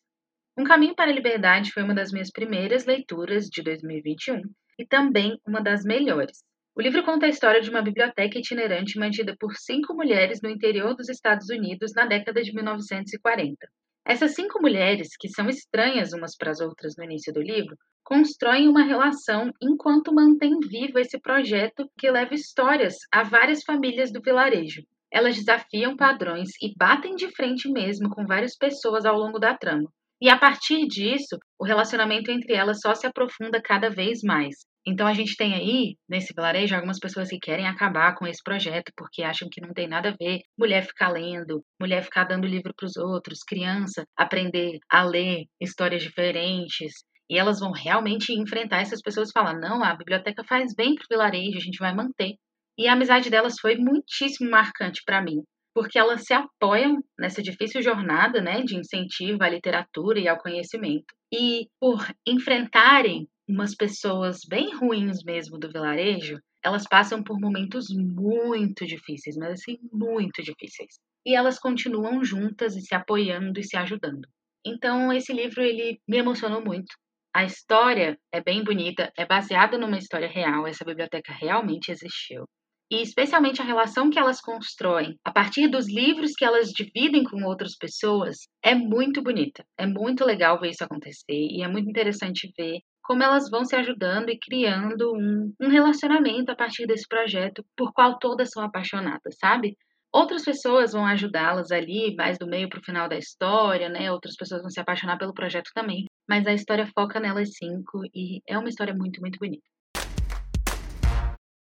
Um 0.57 0.63
Caminho 0.63 0.95
para 0.95 1.11
a 1.11 1.13
Liberdade 1.13 1.71
foi 1.71 1.83
uma 1.83 1.95
das 1.95 2.11
minhas 2.11 2.29
primeiras 2.29 2.85
leituras 2.85 3.45
de 3.45 3.63
2021 3.63 4.41
e 4.77 4.85
também 4.85 5.39
uma 5.47 5.61
das 5.61 5.83
melhores. 5.83 6.43
O 6.75 6.81
livro 6.81 7.03
conta 7.03 7.27
a 7.27 7.29
história 7.29 7.61
de 7.61 7.69
uma 7.69 7.83
biblioteca 7.83 8.39
itinerante 8.39 8.97
mantida 8.97 9.35
por 9.39 9.55
cinco 9.55 9.93
mulheres 9.93 10.41
no 10.41 10.49
interior 10.49 10.95
dos 10.95 11.07
Estados 11.07 11.47
Unidos 11.49 11.93
na 11.93 12.03
década 12.03 12.41
de 12.41 12.51
1940. 12.51 13.55
Essas 14.03 14.33
cinco 14.33 14.59
mulheres, 14.59 15.09
que 15.15 15.29
são 15.29 15.47
estranhas 15.47 16.13
umas 16.13 16.35
para 16.35 16.49
as 16.49 16.59
outras 16.59 16.95
no 16.97 17.03
início 17.03 17.31
do 17.31 17.43
livro, 17.43 17.77
constroem 18.03 18.67
uma 18.67 18.83
relação 18.83 19.51
enquanto 19.61 20.11
mantém 20.11 20.59
vivo 20.67 20.97
esse 20.97 21.19
projeto 21.19 21.87
que 21.95 22.09
leva 22.09 22.33
histórias 22.33 22.95
a 23.11 23.21
várias 23.21 23.63
famílias 23.63 24.11
do 24.11 24.19
vilarejo. 24.19 24.81
elas 25.11 25.35
desafiam 25.35 25.95
padrões 25.95 26.49
e 26.59 26.73
batem 26.75 27.15
de 27.15 27.29
frente 27.35 27.71
mesmo 27.71 28.09
com 28.09 28.25
várias 28.25 28.57
pessoas 28.57 29.05
ao 29.05 29.15
longo 29.15 29.37
da 29.37 29.55
trama. 29.55 29.93
E 30.21 30.29
a 30.29 30.37
partir 30.37 30.87
disso, 30.87 31.37
o 31.59 31.65
relacionamento 31.65 32.31
entre 32.31 32.53
elas 32.53 32.79
só 32.79 32.95
se 32.95 33.05
aprofunda 33.05 33.61
cada 33.61 33.89
vez 33.89 34.21
mais. 34.23 34.55
Então 34.85 35.07
a 35.07 35.13
gente 35.13 35.37
tem 35.37 35.53
aí, 35.53 35.95
nesse 36.09 36.33
vilarejo, 36.35 36.75
algumas 36.75 36.99
pessoas 36.99 37.29
que 37.29 37.39
querem 37.39 37.67
acabar 37.67 38.15
com 38.15 38.27
esse 38.27 38.43
projeto 38.43 38.91
porque 38.97 39.23
acham 39.23 39.47
que 39.49 39.61
não 39.61 39.73
tem 39.73 39.87
nada 39.87 40.09
a 40.09 40.15
ver 40.19 40.39
mulher 40.57 40.85
ficar 40.85 41.09
lendo, 41.09 41.63
mulher 41.79 42.03
ficar 42.03 42.25
dando 42.25 42.47
livro 42.47 42.73
para 42.75 42.85
os 42.85 42.97
outros, 42.97 43.43
criança 43.47 44.05
aprender 44.17 44.79
a 44.91 45.03
ler 45.03 45.45
histórias 45.59 46.01
diferentes. 46.03 46.91
E 47.29 47.37
elas 47.37 47.59
vão 47.59 47.71
realmente 47.71 48.33
enfrentar 48.33 48.81
essas 48.81 49.01
pessoas 49.01 49.29
e 49.29 49.33
falar: 49.33 49.57
não, 49.57 49.81
a 49.83 49.95
biblioteca 49.95 50.43
faz 50.43 50.73
bem 50.75 50.95
para 50.95 51.05
o 51.05 51.07
vilarejo, 51.09 51.57
a 51.57 51.61
gente 51.61 51.79
vai 51.79 51.95
manter. 51.95 52.33
E 52.77 52.87
a 52.87 52.93
amizade 52.93 53.29
delas 53.29 53.55
foi 53.61 53.77
muitíssimo 53.77 54.49
marcante 54.49 55.01
para 55.05 55.21
mim, 55.21 55.43
porque 55.73 55.97
elas 55.97 56.23
se 56.23 56.33
apoiam 56.33 57.03
nessa 57.17 57.41
difícil 57.41 57.81
jornada 57.81 58.41
né, 58.41 58.61
de 58.61 58.77
incentivo 58.77 59.43
à 59.43 59.49
literatura 59.49 60.19
e 60.19 60.27
ao 60.27 60.37
conhecimento. 60.37 61.13
E 61.33 61.67
por 61.79 62.05
enfrentarem 62.27 63.27
umas 63.47 63.75
pessoas 63.75 64.39
bem 64.47 64.75
ruins 64.75 65.23
mesmo 65.23 65.57
do 65.57 65.71
vilarejo, 65.71 66.39
elas 66.63 66.87
passam 66.87 67.23
por 67.23 67.39
momentos 67.39 67.87
muito 67.89 68.85
difíceis, 68.85 69.35
mas 69.35 69.53
assim, 69.53 69.77
muito 69.91 70.41
difíceis. 70.41 70.99
E 71.25 71.35
elas 71.35 71.59
continuam 71.59 72.23
juntas 72.23 72.75
e 72.75 72.81
se 72.81 72.95
apoiando 72.95 73.59
e 73.59 73.63
se 73.63 73.75
ajudando. 73.75 74.27
Então, 74.65 75.11
esse 75.11 75.33
livro 75.33 75.61
ele 75.61 75.99
me 76.07 76.17
emocionou 76.17 76.63
muito. 76.63 76.95
A 77.35 77.43
história 77.43 78.17
é 78.31 78.41
bem 78.41 78.63
bonita, 78.63 79.11
é 79.17 79.25
baseada 79.25 79.77
numa 79.77 79.97
história 79.97 80.29
real, 80.29 80.67
essa 80.67 80.85
biblioteca 80.85 81.33
realmente 81.33 81.91
existiu 81.91 82.45
e 82.93 83.01
especialmente 83.01 83.59
a 83.59 83.65
relação 83.65 84.07
que 84.11 84.19
elas 84.19 84.39
constroem 84.39 85.17
a 85.25 85.31
partir 85.31 85.67
dos 85.67 85.91
livros 85.91 86.33
que 86.33 86.45
elas 86.45 86.69
dividem 86.69 87.23
com 87.23 87.43
outras 87.43 87.75
pessoas 87.75 88.47
é 88.63 88.75
muito 88.75 89.19
bonita. 89.23 89.65
É 89.75 89.87
muito 89.87 90.23
legal 90.23 90.59
ver 90.59 90.69
isso 90.69 90.83
acontecer 90.83 91.25
e 91.33 91.63
é 91.63 91.67
muito 91.67 91.89
interessante 91.89 92.53
ver 92.55 92.81
como 93.01 93.23
elas 93.23 93.49
vão 93.49 93.65
se 93.65 93.75
ajudando 93.75 94.29
e 94.29 94.37
criando 94.37 95.11
um, 95.11 95.51
um 95.59 95.69
relacionamento 95.69 96.51
a 96.51 96.55
partir 96.55 96.85
desse 96.85 97.07
projeto 97.07 97.65
por 97.75 97.91
qual 97.93 98.19
todas 98.19 98.51
são 98.51 98.63
apaixonadas, 98.63 99.37
sabe? 99.39 99.75
Outras 100.13 100.45
pessoas 100.45 100.93
vão 100.93 101.03
ajudá-las 101.07 101.71
ali, 101.71 102.15
mais 102.15 102.37
do 102.37 102.45
meio 102.45 102.69
para 102.69 102.79
o 102.79 102.83
final 102.83 103.09
da 103.09 103.17
história, 103.17 103.89
né? 103.89 104.11
Outras 104.11 104.35
pessoas 104.35 104.61
vão 104.61 104.69
se 104.69 104.79
apaixonar 104.79 105.17
pelo 105.17 105.33
projeto 105.33 105.71
também. 105.73 106.05
Mas 106.29 106.45
a 106.45 106.53
história 106.53 106.87
foca 106.93 107.19
nelas 107.19 107.49
cinco 107.57 108.01
e 108.13 108.39
é 108.47 108.55
uma 108.55 108.69
história 108.69 108.93
muito, 108.93 109.19
muito 109.19 109.39
bonita. 109.39 109.65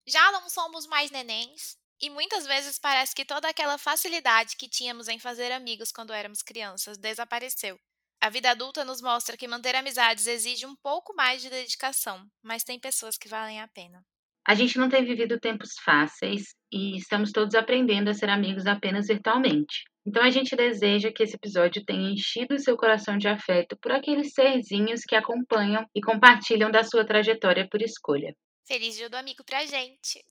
Já 0.07 0.31
não 0.31 0.49
somos 0.49 0.85
mais 0.85 1.09
nenéns, 1.09 1.77
e 1.99 2.09
muitas 2.09 2.45
vezes 2.45 2.77
parece 2.77 3.15
que 3.15 3.25
toda 3.25 3.49
aquela 3.49 3.77
facilidade 3.77 4.55
que 4.55 4.69
tínhamos 4.69 5.07
em 5.07 5.17
fazer 5.17 5.51
amigos 5.51 5.91
quando 5.91 6.13
éramos 6.13 6.43
crianças 6.43 6.97
desapareceu. 6.97 7.79
A 8.21 8.29
vida 8.29 8.51
adulta 8.51 8.83
nos 8.83 9.01
mostra 9.01 9.37
que 9.37 9.47
manter 9.47 9.75
amizades 9.75 10.27
exige 10.27 10.65
um 10.65 10.75
pouco 10.75 11.15
mais 11.15 11.41
de 11.41 11.49
dedicação, 11.49 12.25
mas 12.43 12.63
tem 12.63 12.79
pessoas 12.79 13.17
que 13.17 13.27
valem 13.27 13.61
a 13.61 13.67
pena. 13.67 14.03
A 14.47 14.53
gente 14.53 14.77
não 14.77 14.89
tem 14.89 15.03
vivido 15.03 15.39
tempos 15.39 15.73
fáceis 15.83 16.53
e 16.71 16.97
estamos 16.97 17.31
todos 17.31 17.55
aprendendo 17.55 18.09
a 18.09 18.13
ser 18.13 18.29
amigos 18.29 18.67
apenas 18.67 19.07
virtualmente. 19.07 19.83
Então 20.05 20.21
a 20.21 20.29
gente 20.29 20.55
deseja 20.55 21.11
que 21.11 21.23
esse 21.23 21.35
episódio 21.35 21.83
tenha 21.83 22.11
enchido 22.11 22.59
seu 22.59 22.77
coração 22.77 23.17
de 23.17 23.27
afeto 23.27 23.75
por 23.81 23.91
aqueles 23.91 24.33
serzinhos 24.33 25.01
que 25.01 25.15
acompanham 25.15 25.83
e 25.95 26.01
compartilham 26.01 26.69
da 26.69 26.83
sua 26.83 27.03
trajetória 27.03 27.67
por 27.67 27.81
escolha. 27.81 28.35
Feliz 28.67 28.95
dia 28.95 29.07
do 29.07 29.15
amigo 29.15 29.43
pra 29.45 29.63
gente! 29.63 30.25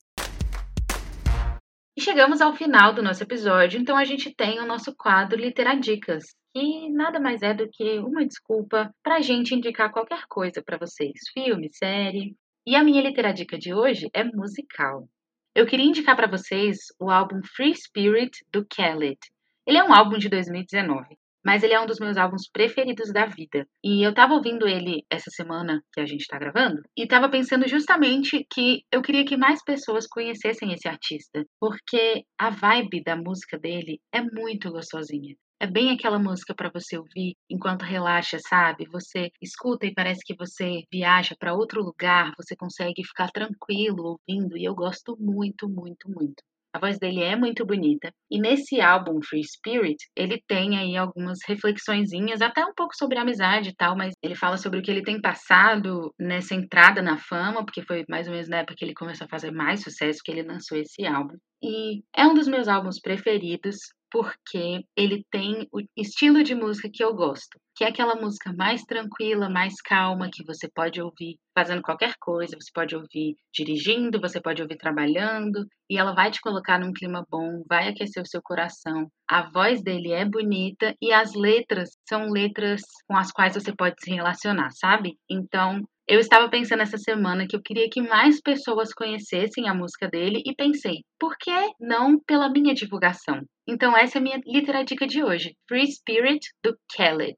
E 1.97 2.01
chegamos 2.01 2.41
ao 2.41 2.53
final 2.53 2.93
do 2.93 3.01
nosso 3.01 3.23
episódio, 3.23 3.81
então 3.81 3.97
a 3.97 4.05
gente 4.05 4.35
tem 4.35 4.59
o 4.59 4.67
nosso 4.67 4.93
quadro 4.97 5.41
Literadicas, 5.41 6.25
que 6.53 6.91
nada 6.91 7.21
mais 7.21 7.43
é 7.43 7.55
do 7.55 7.71
que 7.71 8.01
uma 8.01 8.27
desculpa 8.27 8.93
para 9.05 9.19
a 9.19 9.21
gente 9.21 9.55
indicar 9.55 9.93
qualquer 9.93 10.25
coisa 10.29 10.61
para 10.61 10.77
vocês, 10.77 11.13
filme, 11.33 11.73
série. 11.73 12.35
E 12.67 12.75
a 12.75 12.83
minha 12.83 13.03
literadica 13.03 13.57
de 13.57 13.73
hoje 13.73 14.11
é 14.13 14.25
musical. 14.25 15.09
Eu 15.55 15.65
queria 15.65 15.87
indicar 15.87 16.17
para 16.17 16.27
vocês 16.27 16.79
o 16.99 17.11
álbum 17.11 17.41
Free 17.55 17.77
Spirit 17.77 18.45
do 18.53 18.67
Khaled. 18.67 19.21
Ele 19.65 19.79
é 19.79 19.85
um 19.85 19.95
álbum 19.95 20.19
de 20.19 20.29
2019 20.29 21.17
mas 21.45 21.63
ele 21.63 21.75
é 21.75 21.81
um 21.81 21.87
dos 21.87 21.99
meus 21.99 22.17
álbuns 22.17 22.49
preferidos 22.51 23.13
da 23.13 23.27
vida. 23.27 23.67
E 23.83 24.03
eu 24.03 24.15
tava 24.15 24.35
ouvindo 24.35 24.67
ele 24.67 25.05
essa 25.11 25.31
semana 25.31 25.83
que 25.93 26.01
a 26.01 26.07
gente 26.07 26.27
tá 26.27 26.39
gravando 26.39 26.83
e 26.97 27.07
tava 27.07 27.29
pensando 27.29 27.69
justamente 27.69 28.47
que 28.51 28.83
eu 28.91 29.03
queria 29.03 29.25
que 29.25 29.37
mais 29.37 29.63
pessoas 29.63 30.07
conhecessem 30.07 30.73
esse 30.73 30.89
artista, 30.89 31.45
porque 31.61 32.25
a 32.39 32.51
vibe 32.51 33.03
da 33.03 33.17
música 33.17 33.59
dele 33.59 34.01
é 34.13 34.21
muito 34.23 34.71
gostosinha. 34.71 35.37
É 35.61 35.67
bem 35.67 35.93
aquela 35.93 36.19
música 36.19 36.55
para 36.55 36.71
você 36.71 36.99
ouvir 36.99 37.37
enquanto 37.49 37.83
relaxa, 37.83 38.39
sabe? 38.39 38.87
Você 38.91 39.31
escuta 39.41 39.87
e 39.87 39.95
parece 39.95 40.21
que 40.25 40.35
você 40.37 40.83
viaja 40.93 41.35
para 41.39 41.55
outro 41.55 41.83
lugar, 41.83 42.33
você 42.37 42.57
consegue 42.57 43.05
ficar 43.05 43.31
tranquilo 43.31 44.19
ouvindo, 44.29 44.59
e 44.59 44.65
eu 44.65 44.75
gosto 44.75 45.17
muito, 45.19 45.69
muito, 45.69 46.11
muito. 46.11 46.43
A 46.75 46.79
voz 46.81 46.99
dele 46.99 47.23
é 47.23 47.37
muito 47.37 47.65
bonita. 47.65 48.11
E 48.29 48.37
nesse 48.41 48.81
álbum 48.81 49.21
Free 49.23 49.45
Spirit, 49.45 49.97
ele 50.17 50.43
tem 50.49 50.77
aí 50.77 50.97
algumas 50.97 51.39
reflexõezinhas, 51.47 52.43
até 52.43 52.65
um 52.67 52.75
pouco 52.75 52.97
sobre 52.97 53.17
amizade 53.17 53.69
e 53.69 53.75
tal, 53.77 53.97
mas 53.97 54.13
ele 54.21 54.35
fala 54.35 54.57
sobre 54.57 54.81
o 54.81 54.83
que 54.83 54.91
ele 54.91 55.05
tem 55.05 55.21
passado 55.21 56.13
nessa 56.19 56.53
entrada 56.53 57.01
na 57.01 57.17
fama, 57.17 57.65
porque 57.65 57.83
foi 57.83 58.05
mais 58.09 58.27
ou 58.27 58.33
menos 58.33 58.49
na 58.49 58.59
época 58.59 58.75
que 58.77 58.85
ele 58.85 58.93
começou 58.93 59.25
a 59.25 59.29
fazer 59.29 59.53
mais 59.53 59.85
sucesso 59.85 60.19
que 60.25 60.33
ele 60.33 60.43
lançou 60.43 60.77
esse 60.77 61.07
álbum. 61.07 61.37
E 61.67 62.05
é 62.15 62.27
um 62.27 62.35
dos 62.35 62.47
meus 62.47 62.69
álbuns 62.69 63.01
preferidos 63.01 63.79
porque 64.11 64.85
ele 64.95 65.25
tem 65.31 65.67
o 65.73 65.81
estilo 65.97 66.43
de 66.43 66.55
música 66.55 66.91
que 66.93 67.03
eu 67.03 67.15
gosto, 67.15 67.59
que 67.75 67.83
é 67.83 67.89
aquela 67.89 68.15
música 68.15 68.53
mais 68.53 68.83
tranquila, 68.83 69.49
mais 69.49 69.81
calma, 69.81 70.29
que 70.31 70.45
você 70.45 70.69
pode 70.69 71.01
ouvir 71.01 71.39
fazendo 71.57 71.81
qualquer 71.81 72.15
coisa, 72.21 72.55
você 72.61 72.71
pode 72.73 72.95
ouvir 72.95 73.35
dirigindo, 73.53 74.21
você 74.21 74.43
pode 74.43 74.61
ouvir 74.61 74.77
trabalhando, 74.77 75.67
e 75.91 75.99
ela 75.99 76.15
vai 76.15 76.31
te 76.31 76.41
colocar 76.43 76.79
num 76.79 76.93
clima 76.93 77.27
bom, 77.31 77.65
vai 77.67 77.89
aquecer 77.89 78.23
o 78.23 78.27
seu 78.27 78.43
coração. 78.43 79.09
A 79.27 79.51
voz 79.51 79.83
dele 79.83 80.13
é 80.13 80.25
bonita 80.25 80.95
e 81.01 81.13
as 81.13 81.35
letras 81.35 81.89
são 82.07 82.29
letras 82.29 82.83
com 83.09 83.17
as 83.17 83.33
quais 83.33 83.55
você 83.55 83.75
pode 83.75 83.97
se 84.01 84.11
relacionar, 84.11 84.71
sabe? 84.71 85.17
Então, 85.29 85.83
eu 86.07 86.21
estava 86.21 86.49
pensando 86.49 86.83
essa 86.83 86.99
semana 86.99 87.47
que 87.47 87.57
eu 87.57 87.63
queria 87.63 87.89
que 87.89 88.03
mais 88.03 88.41
pessoas 88.41 88.93
conhecessem 88.93 89.69
a 89.69 89.75
música 89.75 90.09
dele 90.09 90.43
e 90.45 90.55
pensei, 90.55 91.03
por 91.19 91.37
que 91.39 91.51
não 91.81 92.19
pela 92.21 92.51
minha 92.51 92.75
divulgação? 92.75 93.41
Então 93.67 93.97
essa 93.97 94.19
é 94.19 94.21
a 94.21 94.23
minha 94.23 94.41
literadica 94.47 95.07
de 95.07 95.23
hoje, 95.23 95.57
Free 95.69 95.91
Spirit 95.91 96.47
do 96.63 96.77
Khaled. 96.95 97.37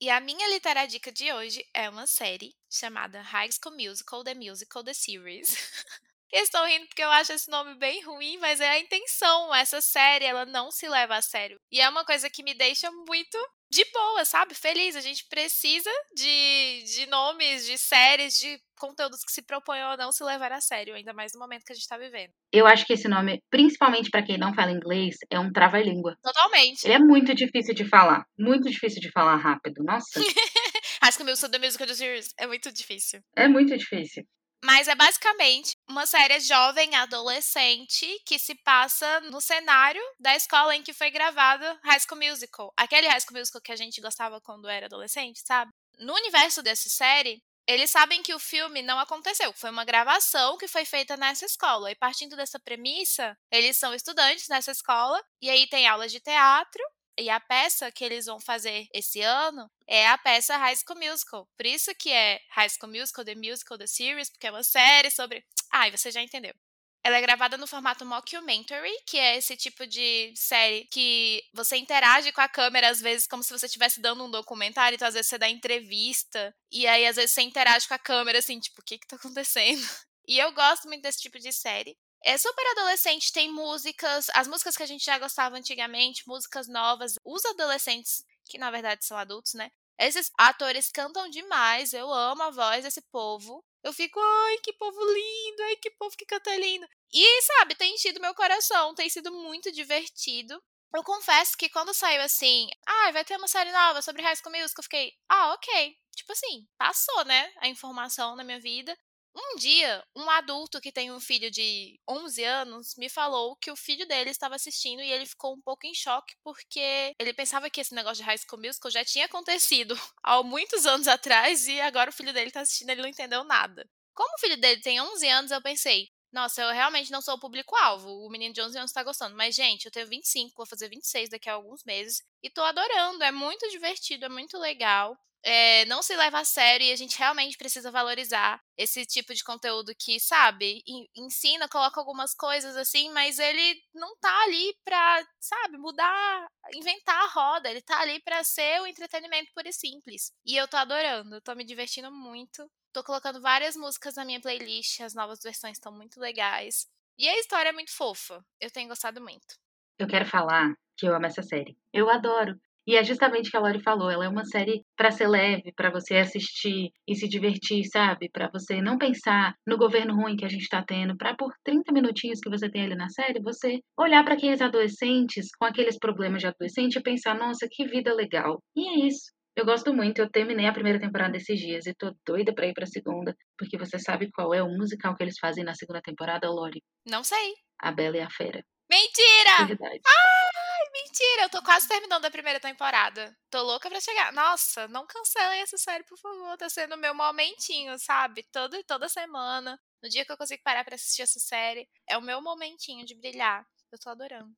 E 0.00 0.08
a 0.10 0.20
minha 0.20 0.48
literadica 0.48 1.10
de 1.12 1.32
hoje 1.32 1.64
é 1.74 1.90
uma 1.90 2.06
série 2.06 2.54
chamada 2.70 3.20
High 3.20 3.50
School 3.52 3.76
Musical, 3.76 4.22
The 4.22 4.34
Musical, 4.34 4.84
The 4.84 4.94
Series. 4.94 5.56
Estou 6.32 6.64
rindo 6.66 6.86
porque 6.86 7.02
eu 7.02 7.10
acho 7.10 7.32
esse 7.32 7.50
nome 7.50 7.74
bem 7.76 8.02
ruim, 8.02 8.38
mas 8.38 8.60
é 8.60 8.68
a 8.68 8.78
intenção. 8.78 9.54
Essa 9.54 9.80
série, 9.80 10.24
ela 10.24 10.44
não 10.44 10.70
se 10.70 10.88
leva 10.88 11.16
a 11.16 11.22
sério. 11.22 11.58
E 11.70 11.80
é 11.80 11.88
uma 11.88 12.04
coisa 12.04 12.28
que 12.28 12.42
me 12.42 12.54
deixa 12.54 12.90
muito 12.90 13.38
de 13.70 13.84
boa, 13.92 14.24
sabe? 14.24 14.54
Feliz. 14.54 14.96
A 14.96 15.00
gente 15.00 15.26
precisa 15.28 15.90
de, 16.14 16.84
de 16.84 17.06
nomes, 17.06 17.66
de 17.66 17.76
séries, 17.78 18.38
de 18.38 18.58
conteúdos 18.78 19.24
que 19.24 19.32
se 19.32 19.42
proponham 19.42 19.90
a 19.90 19.96
não 19.96 20.12
se 20.12 20.22
levar 20.22 20.52
a 20.52 20.60
sério, 20.60 20.94
ainda 20.94 21.12
mais 21.12 21.32
no 21.32 21.40
momento 21.40 21.64
que 21.64 21.72
a 21.72 21.74
gente 21.74 21.88
tá 21.88 21.98
vivendo. 21.98 22.30
Eu 22.52 22.66
acho 22.66 22.86
que 22.86 22.92
esse 22.92 23.08
nome, 23.08 23.42
principalmente 23.50 24.10
para 24.10 24.22
quem 24.22 24.38
não 24.38 24.54
fala 24.54 24.70
inglês, 24.70 25.16
é 25.30 25.38
um 25.38 25.52
trava-língua. 25.52 26.16
Totalmente. 26.22 26.84
Ele 26.84 26.94
é 26.94 26.98
muito 26.98 27.34
difícil 27.34 27.74
de 27.74 27.84
falar. 27.84 28.24
Muito 28.38 28.70
difícil 28.70 29.00
de 29.00 29.10
falar 29.10 29.36
rápido. 29.36 29.82
Nossa. 29.82 30.20
Acho 31.00 31.16
que 31.16 31.22
o 31.22 31.26
meu 31.26 31.36
The 31.36 31.58
Musical 31.58 31.86
The 31.86 31.94
Series 31.94 32.28
é 32.38 32.46
muito 32.46 32.72
difícil. 32.72 33.20
É 33.36 33.48
muito 33.48 33.76
difícil. 33.76 34.24
Mas 34.64 34.88
é 34.88 34.94
basicamente 34.94 35.72
uma 35.88 36.04
série 36.04 36.40
jovem 36.40 36.94
adolescente 36.96 38.06
que 38.26 38.38
se 38.38 38.54
passa 38.56 39.20
no 39.20 39.40
cenário 39.40 40.02
da 40.18 40.34
escola 40.34 40.74
em 40.74 40.82
que 40.82 40.92
foi 40.92 41.10
gravado 41.10 41.64
High 41.84 42.00
School 42.00 42.20
Musical. 42.20 42.72
Aquele 42.76 43.06
High 43.06 43.20
School 43.20 43.38
Musical 43.38 43.62
que 43.62 43.72
a 43.72 43.76
gente 43.76 44.00
gostava 44.00 44.40
quando 44.40 44.68
era 44.68 44.86
adolescente, 44.86 45.40
sabe? 45.46 45.70
No 45.98 46.14
universo 46.14 46.62
dessa 46.62 46.88
série, 46.88 47.40
eles 47.68 47.90
sabem 47.90 48.22
que 48.22 48.34
o 48.34 48.38
filme 48.38 48.82
não 48.82 48.98
aconteceu, 48.98 49.52
foi 49.52 49.70
uma 49.70 49.84
gravação 49.84 50.56
que 50.56 50.66
foi 50.66 50.84
feita 50.84 51.16
nessa 51.16 51.44
escola. 51.44 51.90
E 51.90 51.94
partindo 51.94 52.34
dessa 52.34 52.58
premissa, 52.58 53.36
eles 53.52 53.76
são 53.76 53.94
estudantes 53.94 54.48
nessa 54.48 54.72
escola 54.72 55.22
e 55.40 55.50
aí 55.50 55.68
tem 55.68 55.86
aulas 55.86 56.10
de 56.10 56.18
teatro 56.18 56.82
e 57.18 57.28
a 57.28 57.40
peça 57.40 57.90
que 57.90 58.04
eles 58.04 58.26
vão 58.26 58.40
fazer 58.40 58.86
esse 58.94 59.20
ano 59.20 59.68
é 59.86 60.06
a 60.06 60.16
peça 60.16 60.56
High 60.56 60.76
School 60.76 60.98
Musical. 60.98 61.48
Por 61.56 61.66
isso 61.66 61.94
que 61.96 62.10
é 62.10 62.40
High 62.50 62.70
School 62.70 62.92
Musical, 62.92 63.24
The 63.24 63.34
Musical, 63.34 63.78
The 63.78 63.86
Series, 63.86 64.30
porque 64.30 64.46
é 64.46 64.50
uma 64.50 64.62
série 64.62 65.10
sobre... 65.10 65.44
Ai, 65.72 65.90
você 65.90 66.10
já 66.10 66.22
entendeu. 66.22 66.54
Ela 67.02 67.18
é 67.18 67.20
gravada 67.20 67.56
no 67.56 67.66
formato 67.66 68.04
mockumentary, 68.04 68.92
que 69.06 69.18
é 69.18 69.36
esse 69.36 69.56
tipo 69.56 69.86
de 69.86 70.32
série 70.36 70.84
que 70.90 71.42
você 71.52 71.76
interage 71.76 72.32
com 72.32 72.40
a 72.40 72.48
câmera, 72.48 72.88
às 72.88 73.00
vezes, 73.00 73.26
como 73.26 73.42
se 73.42 73.50
você 73.50 73.66
estivesse 73.66 74.00
dando 74.00 74.24
um 74.24 74.30
documentário, 74.30 74.96
então 74.96 75.08
às 75.08 75.14
vezes 75.14 75.28
você 75.28 75.38
dá 75.38 75.48
entrevista, 75.48 76.54
e 76.70 76.86
aí 76.86 77.06
às 77.06 77.16
vezes 77.16 77.30
você 77.30 77.42
interage 77.42 77.86
com 77.86 77.94
a 77.94 77.98
câmera, 77.98 78.38
assim, 78.38 78.58
tipo, 78.58 78.80
o 78.80 78.84
que 78.84 78.98
que 78.98 79.06
tá 79.06 79.16
acontecendo? 79.16 79.80
E 80.30 80.38
eu 80.38 80.52
gosto 80.52 80.86
muito 80.86 81.00
desse 81.00 81.22
tipo 81.22 81.38
de 81.38 81.50
série. 81.50 81.96
É 82.24 82.36
super 82.36 82.66
adolescente, 82.72 83.32
tem 83.32 83.50
músicas, 83.50 84.28
as 84.34 84.48
músicas 84.48 84.76
que 84.76 84.82
a 84.82 84.86
gente 84.86 85.04
já 85.04 85.18
gostava 85.18 85.56
antigamente, 85.56 86.26
músicas 86.26 86.68
novas. 86.68 87.14
Os 87.24 87.44
adolescentes, 87.44 88.24
que 88.44 88.58
na 88.58 88.70
verdade 88.70 89.04
são 89.04 89.16
adultos, 89.16 89.54
né? 89.54 89.70
Esses 89.98 90.30
atores 90.38 90.90
cantam 90.90 91.28
demais, 91.28 91.92
eu 91.92 92.12
amo 92.12 92.42
a 92.44 92.50
voz 92.50 92.84
desse 92.84 93.02
povo. 93.10 93.64
Eu 93.82 93.92
fico, 93.92 94.18
ai, 94.20 94.58
que 94.58 94.72
povo 94.72 95.00
lindo, 95.00 95.62
ai, 95.64 95.76
que 95.76 95.90
povo 95.90 96.16
que 96.16 96.26
canta 96.26 96.54
lindo. 96.56 96.86
E, 97.12 97.42
sabe, 97.42 97.74
tem 97.74 97.94
enchido 97.94 98.20
meu 98.20 98.34
coração, 98.34 98.94
tem 98.94 99.08
sido 99.08 99.32
muito 99.32 99.72
divertido. 99.72 100.60
Eu 100.94 101.02
confesso 101.04 101.56
que 101.56 101.68
quando 101.68 101.92
saiu 101.94 102.22
assim, 102.22 102.68
ah, 102.86 103.10
vai 103.12 103.24
ter 103.24 103.36
uma 103.36 103.48
série 103.48 103.72
nova 103.72 104.00
sobre 104.02 104.22
High 104.22 104.36
School 104.36 104.52
Musical, 104.52 104.80
eu 104.80 104.84
fiquei, 104.84 105.12
ah, 105.28 105.52
ok. 105.52 105.96
Tipo 106.16 106.32
assim, 106.32 106.66
passou, 106.76 107.24
né, 107.24 107.52
a 107.58 107.68
informação 107.68 108.34
na 108.36 108.44
minha 108.44 108.60
vida. 108.60 108.96
Um 109.40 109.56
dia, 109.56 110.04
um 110.16 110.28
adulto 110.30 110.80
que 110.80 110.90
tem 110.90 111.12
um 111.12 111.20
filho 111.20 111.48
de 111.48 111.96
11 112.08 112.42
anos 112.42 112.96
me 112.96 113.08
falou 113.08 113.54
que 113.54 113.70
o 113.70 113.76
filho 113.76 114.04
dele 114.04 114.30
estava 114.30 114.56
assistindo 114.56 115.00
e 115.00 115.12
ele 115.12 115.26
ficou 115.26 115.54
um 115.54 115.60
pouco 115.60 115.86
em 115.86 115.94
choque 115.94 116.34
porque 116.42 117.14
ele 117.16 117.32
pensava 117.32 117.70
que 117.70 117.80
esse 117.80 117.94
negócio 117.94 118.16
de 118.16 118.24
High 118.24 118.38
School 118.38 118.60
Musical 118.60 118.90
já 118.90 119.04
tinha 119.04 119.26
acontecido 119.26 119.94
há 120.24 120.42
muitos 120.42 120.86
anos 120.86 121.06
atrás 121.06 121.68
e 121.68 121.80
agora 121.80 122.10
o 122.10 122.12
filho 122.12 122.32
dele 122.32 122.48
está 122.48 122.62
assistindo 122.62 122.88
e 122.88 122.92
ele 122.92 123.02
não 123.02 123.08
entendeu 123.08 123.44
nada. 123.44 123.88
Como 124.12 124.34
o 124.34 124.40
filho 124.40 124.60
dele 124.60 124.80
tem 124.80 125.00
11 125.00 125.28
anos, 125.28 125.50
eu 125.52 125.62
pensei, 125.62 126.08
nossa, 126.32 126.60
eu 126.60 126.72
realmente 126.72 127.12
não 127.12 127.22
sou 127.22 127.34
o 127.34 127.40
público-alvo. 127.40 128.10
O 128.26 128.28
menino 128.28 128.52
de 128.52 128.60
11 128.60 128.76
anos 128.78 128.92
tá 128.92 129.04
gostando. 129.04 129.36
Mas, 129.36 129.54
gente, 129.54 129.86
eu 129.86 129.92
tenho 129.92 130.08
25, 130.08 130.52
vou 130.56 130.66
fazer 130.66 130.88
26 130.88 131.30
daqui 131.30 131.48
a 131.48 131.54
alguns 131.54 131.84
meses. 131.84 132.22
E 132.42 132.50
tô 132.50 132.60
adorando. 132.62 133.22
É 133.22 133.30
muito 133.30 133.68
divertido, 133.70 134.26
é 134.26 134.28
muito 134.28 134.58
legal 134.58 135.16
é, 135.42 135.84
não 135.86 136.02
se 136.02 136.16
leva 136.16 136.40
a 136.40 136.44
sério 136.44 136.86
e 136.86 136.92
a 136.92 136.96
gente 136.96 137.18
realmente 137.18 137.56
precisa 137.56 137.90
valorizar 137.90 138.60
esse 138.76 139.06
tipo 139.06 139.34
de 139.34 139.44
conteúdo 139.44 139.92
que, 139.98 140.18
sabe, 140.20 140.82
ensina, 141.16 141.68
coloca 141.68 142.00
algumas 142.00 142.34
coisas 142.34 142.76
assim, 142.76 143.10
mas 143.12 143.38
ele 143.38 143.80
não 143.94 144.16
tá 144.18 144.42
ali 144.44 144.74
pra, 144.84 145.26
sabe, 145.40 145.78
mudar, 145.78 146.46
inventar 146.74 147.22
a 147.22 147.28
roda, 147.28 147.70
ele 147.70 147.82
tá 147.82 148.00
ali 148.00 148.20
pra 148.22 148.42
ser 148.44 148.80
o 148.80 148.86
entretenimento 148.86 149.50
puro 149.54 149.68
e 149.68 149.72
simples. 149.72 150.32
E 150.44 150.56
eu 150.56 150.68
tô 150.68 150.76
adorando, 150.76 151.40
tô 151.40 151.54
me 151.54 151.64
divertindo 151.64 152.10
muito. 152.10 152.68
Tô 152.92 153.04
colocando 153.04 153.40
várias 153.40 153.76
músicas 153.76 154.16
na 154.16 154.24
minha 154.24 154.40
playlist, 154.40 155.00
as 155.00 155.14
novas 155.14 155.40
versões 155.42 155.76
estão 155.76 155.92
muito 155.92 156.18
legais. 156.18 156.86
E 157.18 157.28
a 157.28 157.38
história 157.38 157.68
é 157.68 157.72
muito 157.72 157.94
fofa, 157.94 158.44
eu 158.60 158.70
tenho 158.70 158.88
gostado 158.88 159.20
muito. 159.20 159.54
Eu 159.98 160.06
quero 160.06 160.24
falar 160.24 160.72
que 160.96 161.06
eu 161.06 161.14
amo 161.14 161.26
essa 161.26 161.42
série. 161.42 161.76
Eu 161.92 162.08
adoro. 162.08 162.58
E 162.88 162.96
é 162.96 163.04
justamente 163.04 163.48
o 163.48 163.50
que 163.50 163.56
a 163.58 163.60
Lori 163.60 163.82
falou, 163.82 164.10
ela 164.10 164.24
é 164.24 164.28
uma 164.30 164.46
série 164.46 164.82
para 164.96 165.10
ser 165.10 165.28
leve, 165.28 165.74
para 165.76 165.90
você 165.90 166.16
assistir 166.16 166.90
e 167.06 167.14
se 167.14 167.28
divertir, 167.28 167.84
sabe? 167.84 168.30
Para 168.32 168.48
você 168.50 168.80
não 168.80 168.96
pensar 168.96 169.54
no 169.66 169.76
governo 169.76 170.14
ruim 170.14 170.36
que 170.36 170.44
a 170.46 170.48
gente 170.48 170.62
está 170.62 170.82
tendo, 170.82 171.14
para 171.14 171.36
por 171.36 171.52
30 171.62 171.92
minutinhos 171.92 172.40
que 172.40 172.48
você 172.48 172.66
tem 172.70 172.84
ali 172.84 172.94
na 172.94 173.10
série, 173.10 173.42
você 173.42 173.80
olhar 173.94 174.24
para 174.24 174.32
aqueles 174.32 174.62
adolescentes 174.62 175.48
com 175.58 175.66
aqueles 175.66 175.98
problemas 175.98 176.40
de 176.40 176.46
adolescente 176.46 176.96
e 176.96 177.02
pensar, 177.02 177.34
nossa, 177.34 177.68
que 177.70 177.86
vida 177.86 178.14
legal. 178.14 178.58
E 178.74 178.88
é 178.88 179.06
isso. 179.06 179.32
Eu 179.54 179.66
gosto 179.66 179.92
muito, 179.92 180.22
eu 180.22 180.30
terminei 180.30 180.64
a 180.64 180.72
primeira 180.72 180.98
temporada 180.98 181.32
desses 181.32 181.60
dias 181.60 181.84
e 181.84 181.92
tô 181.92 182.14
doida 182.24 182.54
pra 182.54 182.68
ir 182.68 182.72
pra 182.72 182.86
segunda, 182.86 183.36
porque 183.58 183.76
você 183.76 183.98
sabe 183.98 184.30
qual 184.32 184.54
é 184.54 184.62
o 184.62 184.68
musical 184.68 185.14
que 185.14 185.22
eles 185.22 185.38
fazem 185.38 185.62
na 185.62 185.74
segunda 185.74 186.00
temporada, 186.00 186.48
Lori? 186.48 186.82
Não 187.06 187.22
sei. 187.22 187.52
A 187.78 187.92
Bela 187.92 188.16
e 188.16 188.20
a 188.22 188.30
Fera. 188.30 188.64
Mentira! 188.90 189.66
Verdade. 189.66 190.00
Ai, 190.06 190.86
mentira! 190.94 191.42
Eu 191.42 191.50
tô 191.50 191.62
quase 191.62 191.86
terminando 191.86 192.24
a 192.24 192.30
primeira 192.30 192.58
temporada. 192.58 193.36
Tô 193.50 193.62
louca 193.62 193.90
pra 193.90 194.00
chegar. 194.00 194.32
Nossa, 194.32 194.88
não 194.88 195.06
cancelem 195.06 195.60
essa 195.60 195.76
série, 195.76 196.04
por 196.04 196.16
favor. 196.16 196.56
Tá 196.56 196.70
sendo 196.70 196.94
o 196.94 196.98
meu 196.98 197.14
momentinho, 197.14 197.98
sabe? 197.98 198.46
Todo, 198.50 198.82
toda 198.84 199.06
semana. 199.08 199.78
No 200.02 200.08
dia 200.08 200.24
que 200.24 200.32
eu 200.32 200.38
consigo 200.38 200.62
parar 200.64 200.84
pra 200.84 200.94
assistir 200.94 201.20
essa 201.20 201.38
série. 201.38 201.86
É 202.08 202.16
o 202.16 202.22
meu 202.22 202.40
momentinho 202.40 203.04
de 203.04 203.14
brilhar. 203.14 203.62
Eu 203.92 203.98
tô 203.98 204.08
adorando. 204.08 204.54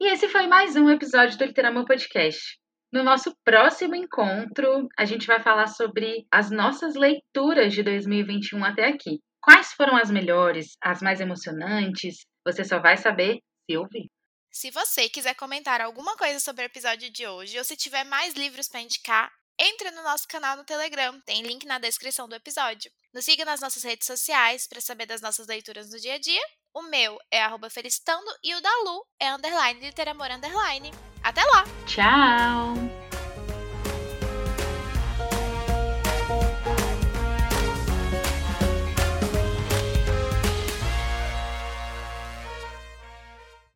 E 0.00 0.06
esse 0.06 0.28
foi 0.28 0.46
mais 0.46 0.76
um 0.76 0.88
episódio 0.88 1.36
do 1.36 1.44
Literama 1.44 1.84
Podcast. 1.84 2.56
No 2.92 3.02
nosso 3.02 3.36
próximo 3.44 3.96
encontro, 3.96 4.88
a 4.96 5.04
gente 5.04 5.26
vai 5.26 5.42
falar 5.42 5.66
sobre 5.66 6.24
as 6.32 6.52
nossas 6.52 6.94
leituras 6.94 7.74
de 7.74 7.82
2021 7.82 8.64
até 8.64 8.86
aqui. 8.86 9.18
Quais 9.40 9.72
foram 9.72 9.96
as 9.96 10.10
melhores, 10.10 10.76
as 10.82 11.00
mais 11.00 11.20
emocionantes? 11.20 12.26
Você 12.44 12.64
só 12.64 12.78
vai 12.78 12.96
saber 12.96 13.38
se 13.68 13.76
ouvir. 13.76 14.10
Se 14.50 14.70
você 14.70 15.08
quiser 15.08 15.34
comentar 15.34 15.80
alguma 15.80 16.16
coisa 16.16 16.40
sobre 16.40 16.64
o 16.64 16.66
episódio 16.66 17.10
de 17.10 17.26
hoje 17.26 17.58
ou 17.58 17.64
se 17.64 17.76
tiver 17.76 18.04
mais 18.04 18.34
livros 18.34 18.68
para 18.68 18.80
indicar, 18.80 19.30
entre 19.58 19.90
no 19.90 20.02
nosso 20.02 20.26
canal 20.28 20.56
no 20.56 20.64
Telegram, 20.64 21.20
tem 21.22 21.42
link 21.42 21.66
na 21.66 21.78
descrição 21.78 22.28
do 22.28 22.34
episódio. 22.34 22.90
Nos 23.12 23.24
siga 23.24 23.44
nas 23.44 23.60
nossas 23.60 23.82
redes 23.82 24.06
sociais 24.06 24.66
para 24.68 24.80
saber 24.80 25.06
das 25.06 25.20
nossas 25.20 25.46
leituras 25.46 25.90
no 25.90 25.98
dia 25.98 26.14
a 26.14 26.18
dia. 26.18 26.42
O 26.72 26.82
meu 26.82 27.18
é 27.30 27.40
felicitando 27.70 28.30
e 28.42 28.54
o 28.54 28.60
da 28.60 28.70
Lu 28.84 29.04
é 29.20 29.32
underline 29.32 29.80
literamor 29.80 30.30
underline. 30.30 30.90
Até 31.22 31.44
lá! 31.44 31.64
Tchau! 31.86 33.07